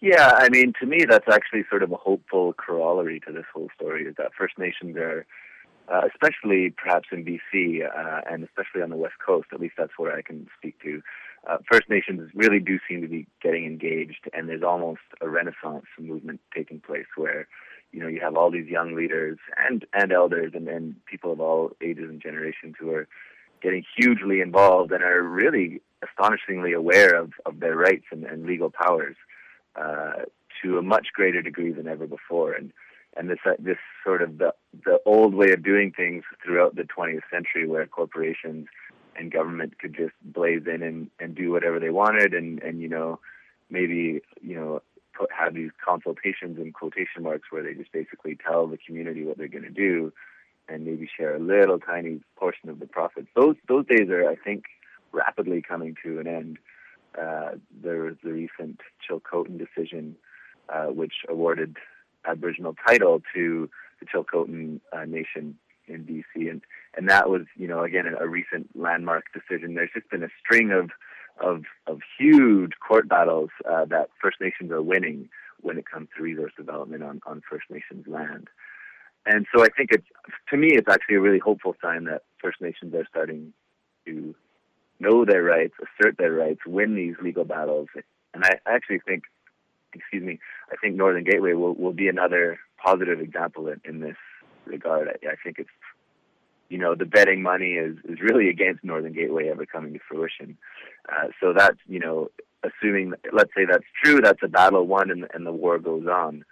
Yeah, 0.00 0.32
I 0.36 0.48
mean, 0.48 0.72
to 0.80 0.86
me, 0.86 1.04
that's 1.08 1.28
actually 1.30 1.64
sort 1.70 1.82
of 1.82 1.92
a 1.92 1.96
hopeful 1.96 2.52
corollary 2.54 3.20
to 3.20 3.32
this 3.32 3.44
whole 3.54 3.68
story 3.74 4.04
is 4.04 4.16
that 4.18 4.32
First 4.36 4.58
Nations 4.58 4.96
are, 4.96 5.24
uh, 5.88 6.02
especially 6.12 6.70
perhaps 6.70 7.08
in 7.12 7.24
BC 7.24 7.84
uh, 7.86 8.20
and 8.28 8.42
especially 8.42 8.82
on 8.82 8.90
the 8.90 8.96
West 8.96 9.14
Coast, 9.24 9.48
at 9.52 9.60
least 9.60 9.74
that's 9.78 9.92
where 9.96 10.16
I 10.16 10.22
can 10.22 10.48
speak 10.58 10.80
to, 10.82 11.02
uh, 11.48 11.58
First 11.70 11.88
Nations 11.88 12.30
really 12.34 12.60
do 12.60 12.78
seem 12.88 13.02
to 13.02 13.08
be 13.08 13.26
getting 13.42 13.64
engaged, 13.64 14.28
and 14.32 14.48
there's 14.48 14.62
almost 14.62 15.00
a 15.20 15.28
renaissance 15.28 15.86
movement 15.98 16.40
taking 16.54 16.80
place 16.80 17.06
where, 17.16 17.48
you 17.90 18.00
know, 18.00 18.06
you 18.06 18.20
have 18.20 18.36
all 18.36 18.50
these 18.50 18.68
young 18.68 18.94
leaders 18.94 19.38
and 19.68 19.84
and 19.92 20.12
elders 20.12 20.52
and, 20.54 20.68
and 20.68 20.94
people 21.06 21.32
of 21.32 21.40
all 21.40 21.72
ages 21.82 22.08
and 22.08 22.22
generations 22.22 22.76
who 22.78 22.90
are 22.90 23.08
getting 23.60 23.84
hugely 23.96 24.40
involved 24.40 24.92
and 24.92 25.02
are 25.02 25.22
really 25.22 25.80
astonishingly 26.02 26.72
aware 26.72 27.14
of, 27.14 27.32
of 27.46 27.60
their 27.60 27.76
rights 27.76 28.06
and, 28.10 28.24
and 28.24 28.44
legal 28.44 28.70
powers 28.70 29.16
uh, 29.76 30.24
to 30.62 30.78
a 30.78 30.82
much 30.82 31.08
greater 31.14 31.42
degree 31.42 31.72
than 31.72 31.86
ever 31.88 32.06
before. 32.06 32.52
And 32.52 32.72
and 33.16 33.28
this 33.28 33.38
uh, 33.44 33.52
this 33.58 33.78
sort 34.04 34.22
of 34.22 34.38
the 34.38 34.54
the 34.84 35.00
old 35.04 35.34
way 35.34 35.50
of 35.52 35.62
doing 35.64 35.92
things 35.92 36.22
throughout 36.44 36.76
the 36.76 36.84
20th 36.84 37.22
century, 37.30 37.66
where 37.66 37.86
corporations 37.86 38.68
and 39.16 39.30
government 39.30 39.78
could 39.78 39.94
just 39.94 40.14
blaze 40.22 40.62
in 40.66 40.82
and, 40.82 41.10
and 41.18 41.34
do 41.34 41.50
whatever 41.50 41.78
they 41.78 41.90
wanted, 41.90 42.34
and 42.34 42.62
and 42.62 42.80
you 42.80 42.88
know 42.88 43.18
maybe 43.70 44.22
you 44.40 44.56
know 44.56 44.82
put, 45.16 45.30
have 45.32 45.54
these 45.54 45.70
consultations 45.84 46.58
in 46.58 46.72
quotation 46.72 47.22
marks 47.22 47.50
where 47.50 47.62
they 47.62 47.74
just 47.74 47.92
basically 47.92 48.36
tell 48.36 48.66
the 48.66 48.78
community 48.78 49.24
what 49.24 49.38
they're 49.38 49.48
going 49.48 49.64
to 49.64 49.70
do, 49.70 50.12
and 50.68 50.84
maybe 50.84 51.08
share 51.16 51.34
a 51.34 51.38
little 51.38 51.78
tiny 51.78 52.20
portion 52.36 52.68
of 52.68 52.80
the 52.80 52.86
profits. 52.86 53.28
Those 53.34 53.56
those 53.68 53.86
days 53.86 54.08
are, 54.08 54.28
I 54.28 54.36
think, 54.36 54.64
rapidly 55.12 55.62
coming 55.62 55.96
to 56.04 56.18
an 56.18 56.26
end. 56.26 56.58
Uh, 57.20 57.52
there 57.82 58.02
was 58.02 58.14
the 58.24 58.32
recent 58.32 58.80
Chilcotin 59.06 59.58
decision, 59.58 60.16
uh, 60.68 60.86
which 60.86 61.12
awarded 61.28 61.76
Aboriginal 62.24 62.74
title 62.86 63.22
to 63.34 63.68
the 64.00 64.06
Chilcotin 64.06 64.80
uh, 64.92 65.04
Nation 65.04 65.58
in 65.86 66.04
BC, 66.04 66.50
and 66.50 66.62
and 66.96 67.08
that 67.08 67.28
was 67.28 67.42
you 67.56 67.66
know 67.68 67.84
again 67.84 68.06
a, 68.18 68.28
recent 68.28 68.68
landmark 68.74 69.24
decision. 69.32 69.74
There's 69.74 69.90
just 69.94 70.10
been 70.10 70.22
a 70.22 70.28
string 70.40 70.70
of 70.70 70.90
of 71.40 71.64
of 71.86 72.00
huge 72.18 72.72
court 72.86 73.08
battles 73.08 73.50
uh, 73.68 73.84
that 73.86 74.10
First 74.20 74.40
Nations 74.40 74.70
are 74.70 74.82
winning 74.82 75.28
when 75.60 75.78
it 75.78 75.84
comes 75.90 76.08
to 76.16 76.22
resource 76.22 76.52
development 76.56 77.02
on 77.02 77.20
on 77.26 77.42
First 77.48 77.64
Nations 77.70 78.06
land. 78.06 78.48
And 79.24 79.46
so 79.54 79.62
I 79.62 79.68
think 79.68 79.90
it's 79.92 80.06
to 80.50 80.56
me 80.56 80.68
it's 80.72 80.88
actually 80.88 81.16
a 81.16 81.20
really 81.20 81.38
hopeful 81.38 81.76
sign 81.82 82.04
that 82.04 82.22
First 82.40 82.60
Nations 82.60 82.94
are 82.94 83.06
starting 83.08 83.52
to 84.06 84.34
know 84.98 85.24
their 85.24 85.42
rights, 85.42 85.74
assert 85.78 86.16
their 86.18 86.32
rights, 86.32 86.60
win 86.66 86.94
these 86.94 87.14
legal 87.22 87.44
battles. 87.44 87.88
And 88.34 88.44
I 88.44 88.58
actually 88.66 89.00
think 89.06 89.24
excuse 89.94 90.22
me, 90.22 90.38
I 90.72 90.76
think 90.76 90.96
Northern 90.96 91.24
Gateway 91.24 91.52
will, 91.52 91.74
will 91.74 91.92
be 91.92 92.08
another 92.08 92.58
positive 92.82 93.20
example 93.20 93.68
in, 93.68 93.80
in 93.84 94.00
this 94.00 94.16
regard. 94.66 95.08
I, 95.08 95.28
I 95.28 95.36
think 95.42 95.58
it's, 95.58 95.70
you 96.68 96.78
know, 96.78 96.94
the 96.94 97.04
betting 97.04 97.42
money 97.42 97.72
is, 97.72 97.96
is 98.08 98.20
really 98.20 98.48
against 98.48 98.82
Northern 98.84 99.12
Gateway 99.12 99.48
ever 99.48 99.66
coming 99.66 99.92
to 99.92 100.00
fruition. 100.08 100.56
Uh, 101.08 101.28
so 101.40 101.52
that's, 101.52 101.78
you 101.86 101.98
know, 101.98 102.30
assuming, 102.62 103.12
let's 103.32 103.50
say 103.56 103.64
that's 103.64 103.84
true, 104.02 104.20
that's 104.20 104.42
a 104.42 104.48
battle 104.48 104.86
won 104.86 105.10
and, 105.10 105.26
and 105.34 105.46
the 105.46 105.52
war 105.52 105.78
goes 105.78 106.06
on. 106.06 106.44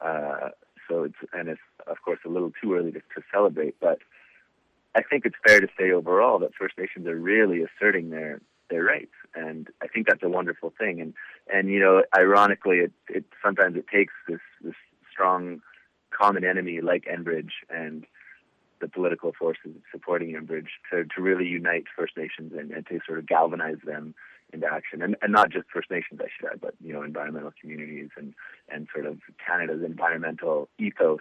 Uh, 0.00 0.50
so 0.88 1.04
it's, 1.04 1.16
and 1.32 1.48
it's, 1.48 1.60
of 1.86 1.96
course, 2.04 2.18
a 2.24 2.28
little 2.28 2.52
too 2.60 2.74
early 2.74 2.92
to, 2.92 3.00
to 3.00 3.22
celebrate, 3.32 3.76
but 3.80 3.98
I 4.94 5.02
think 5.02 5.26
it's 5.26 5.36
fair 5.46 5.60
to 5.60 5.68
say 5.78 5.92
overall 5.92 6.38
that 6.40 6.54
First 6.58 6.78
Nations 6.78 7.06
are 7.06 7.14
really 7.14 7.62
asserting 7.62 8.10
their, 8.10 8.40
their 8.70 8.82
rights, 8.82 9.12
and 9.34 9.68
I 9.80 9.86
think 9.86 10.08
that's 10.08 10.22
a 10.22 10.28
wonderful 10.28 10.72
thing. 10.78 11.00
And 11.00 11.14
and 11.52 11.68
you 11.68 11.78
know, 11.78 12.02
ironically, 12.16 12.78
it, 12.78 12.92
it 13.08 13.24
sometimes 13.44 13.76
it 13.76 13.86
takes 13.86 14.12
this 14.26 14.40
this 14.62 14.74
strong 15.12 15.60
common 16.18 16.44
enemy 16.44 16.80
like 16.80 17.04
Enbridge 17.04 17.52
and 17.70 18.06
the 18.80 18.88
political 18.88 19.32
forces 19.32 19.76
supporting 19.90 20.34
Enbridge 20.34 20.68
to 20.90 21.04
to 21.04 21.22
really 21.22 21.46
unite 21.46 21.84
First 21.96 22.16
Nations 22.16 22.52
and, 22.56 22.70
and 22.70 22.86
to 22.86 23.00
sort 23.06 23.18
of 23.18 23.26
galvanize 23.26 23.78
them 23.84 24.14
into 24.52 24.66
action, 24.66 25.02
and 25.02 25.16
and 25.22 25.32
not 25.32 25.50
just 25.50 25.66
First 25.72 25.90
Nations, 25.90 26.20
I 26.22 26.28
should 26.34 26.50
add, 26.50 26.60
but 26.60 26.74
you 26.82 26.92
know, 26.92 27.02
environmental 27.02 27.52
communities 27.60 28.10
and 28.16 28.34
and 28.68 28.88
sort 28.92 29.06
of 29.06 29.18
Canada's 29.44 29.82
environmental 29.84 30.68
ethos. 30.78 31.20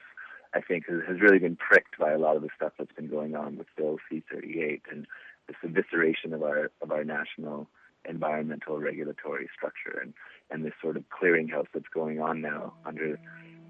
I 0.53 0.61
think 0.61 0.85
has, 0.87 1.01
has 1.07 1.19
really 1.19 1.39
been 1.39 1.57
pricked 1.57 1.99
by 1.99 2.13
a 2.13 2.17
lot 2.17 2.37
of 2.37 2.41
the 2.41 2.49
stuff 2.55 2.71
that's 2.79 2.93
been 2.93 3.09
going 3.09 3.35
on 3.35 3.57
with 3.57 3.67
Bill 3.75 3.97
C-38 4.09 4.81
and 4.89 5.05
this 5.47 5.57
evisceration 5.63 6.33
of 6.33 6.41
our 6.41 6.71
of 6.81 6.91
our 6.91 7.03
national 7.03 7.67
environmental 8.07 8.79
regulatory 8.79 9.49
structure 9.53 9.99
and 10.01 10.13
and 10.49 10.65
this 10.65 10.73
sort 10.81 10.95
of 10.95 11.03
clearinghouse 11.09 11.67
that's 11.73 11.89
going 11.93 12.21
on 12.21 12.41
now 12.41 12.73
under 12.85 13.19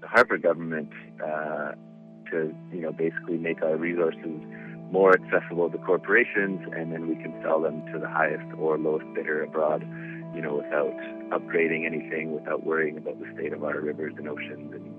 the 0.00 0.06
Harper 0.06 0.38
government 0.38 0.90
uh, 1.24 1.72
to 2.30 2.54
you 2.72 2.80
know 2.80 2.92
basically 2.92 3.38
make 3.38 3.62
our 3.62 3.76
resources 3.76 4.40
more 4.90 5.14
accessible 5.14 5.68
to 5.70 5.78
corporations 5.78 6.60
and 6.74 6.92
then 6.92 7.08
we 7.08 7.14
can 7.16 7.34
sell 7.42 7.60
them 7.60 7.84
to 7.92 7.98
the 7.98 8.08
highest 8.08 8.44
or 8.58 8.78
lowest 8.78 9.06
bidder 9.14 9.42
abroad 9.42 9.82
you 10.34 10.40
know 10.40 10.56
without 10.56 10.94
upgrading 11.30 11.84
anything 11.84 12.32
without 12.32 12.64
worrying 12.64 12.96
about 12.96 13.18
the 13.20 13.26
state 13.34 13.52
of 13.52 13.62
our 13.64 13.80
rivers 13.80 14.14
and 14.16 14.28
oceans 14.28 14.72
and, 14.72 14.94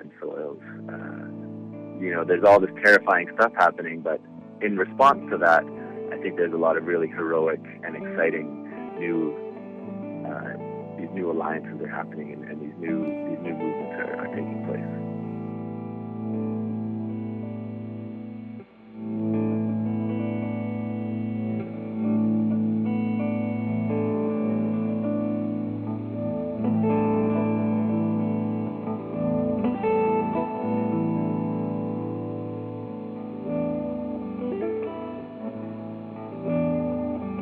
and 0.00 0.10
soils. 0.20 0.58
Uh, 0.88 2.02
you 2.02 2.12
know 2.14 2.24
there's 2.24 2.44
all 2.44 2.60
this 2.60 2.70
terrifying 2.82 3.28
stuff 3.34 3.52
happening 3.56 4.00
but 4.00 4.20
in 4.60 4.76
response 4.76 5.20
to 5.30 5.38
that 5.38 5.64
I 6.12 6.20
think 6.20 6.36
there's 6.36 6.52
a 6.52 6.58
lot 6.58 6.76
of 6.76 6.84
really 6.86 7.08
heroic 7.08 7.60
and 7.84 7.94
exciting 7.96 8.64
new 8.98 9.34
uh, 10.26 10.98
these 10.98 11.10
new 11.12 11.30
alliances 11.30 11.80
are 11.80 11.88
happening 11.88 12.32
and, 12.32 12.44
and 12.50 12.60
these 12.60 12.76
new 12.78 13.04
these 13.04 13.38
new 13.42 13.54
movements 13.54 13.77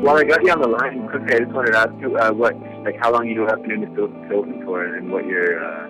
while 0.07 0.19
I 0.19 0.23
got 0.23 0.45
you 0.45 0.53
on 0.53 0.61
the 0.61 0.69
line, 0.69 1.09
quickly, 1.09 1.35
I 1.35 1.39
just 1.41 1.51
wanted 1.51 1.73
to 1.73 1.79
ask 1.79 1.91
you 1.99 2.17
uh, 2.17 2.31
what, 2.31 2.55
like, 2.85 2.97
how 2.97 3.13
long 3.13 3.29
you 3.29 3.45
have 3.47 3.61
been 3.63 3.73
in 3.73 3.81
the 3.81 4.09
Stoughton 4.29 4.65
for, 4.65 4.85
and 4.85 5.11
what 5.11 5.27
your, 5.27 5.59
uh, 5.59 5.89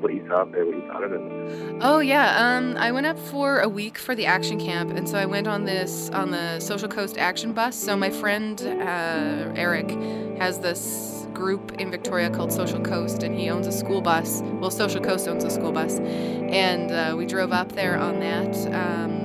what 0.00 0.12
you 0.12 0.22
saw 0.28 0.42
up 0.42 0.52
there, 0.52 0.66
what 0.66 0.76
you 0.76 0.86
thought 0.86 1.02
of 1.02 1.12
it. 1.12 1.78
Oh 1.80 2.00
yeah, 2.00 2.36
um, 2.36 2.76
I 2.76 2.92
went 2.92 3.06
up 3.06 3.18
for 3.18 3.60
a 3.60 3.68
week 3.68 3.96
for 3.96 4.14
the 4.14 4.26
action 4.26 4.60
camp, 4.60 4.90
and 4.90 5.08
so 5.08 5.16
I 5.16 5.24
went 5.24 5.48
on 5.48 5.64
this 5.64 6.10
on 6.10 6.30
the 6.30 6.60
Social 6.60 6.88
Coast 6.88 7.16
Action 7.16 7.54
Bus. 7.54 7.74
So 7.74 7.96
my 7.96 8.10
friend 8.10 8.60
uh, 8.60 9.54
Eric 9.56 9.90
has 10.38 10.58
this 10.58 11.26
group 11.32 11.72
in 11.80 11.90
Victoria 11.90 12.28
called 12.28 12.52
Social 12.52 12.80
Coast, 12.80 13.22
and 13.22 13.34
he 13.34 13.48
owns 13.48 13.66
a 13.66 13.72
school 13.72 14.02
bus. 14.02 14.42
Well, 14.60 14.70
Social 14.70 15.00
Coast 15.00 15.26
owns 15.26 15.42
a 15.42 15.48
school 15.50 15.72
bus, 15.72 16.00
and 16.00 16.90
uh, 16.90 17.14
we 17.16 17.24
drove 17.24 17.52
up 17.52 17.72
there 17.72 17.96
on 17.96 18.20
that. 18.20 18.54
Um, 18.74 19.24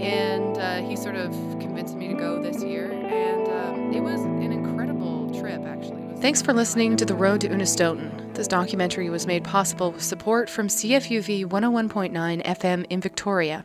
and 0.00 0.58
uh, 0.58 0.82
he 0.82 0.96
sort 0.96 1.14
of 1.14 1.30
convinced 1.58 1.94
me 1.94 2.08
to 2.08 2.14
go 2.14 2.42
this 2.42 2.62
year 2.62 2.95
it 3.94 4.00
was 4.00 4.20
an 4.22 4.52
incredible 4.52 5.32
trip, 5.38 5.62
actually. 5.64 6.02
Thanks 6.20 6.42
for 6.42 6.52
listening 6.52 6.96
to 6.96 7.04
The 7.04 7.14
Road 7.14 7.42
to 7.42 7.48
Unistoten. 7.48 8.34
This 8.34 8.48
documentary 8.48 9.10
was 9.10 9.26
made 9.26 9.44
possible 9.44 9.92
with 9.92 10.02
support 10.02 10.50
from 10.50 10.68
CFUV 10.68 11.44
101.9 11.44 12.44
FM 12.44 12.86
in 12.90 13.00
Victoria. 13.00 13.64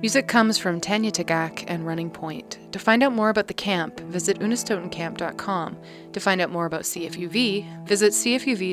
Music 0.00 0.26
comes 0.26 0.56
from 0.56 0.80
Tanya 0.80 1.10
Tagaq 1.10 1.64
and 1.68 1.86
Running 1.86 2.10
Point. 2.10 2.58
To 2.72 2.78
find 2.78 3.02
out 3.02 3.12
more 3.12 3.28
about 3.28 3.48
the 3.48 3.54
camp, 3.54 4.00
visit 4.00 4.38
unistotencamp.com. 4.40 5.76
To 6.12 6.20
find 6.20 6.40
out 6.40 6.50
more 6.50 6.66
about 6.66 6.82
CFUV, 6.82 7.86
visit 7.86 8.12
cfuv.uvic.ca. 8.12 8.70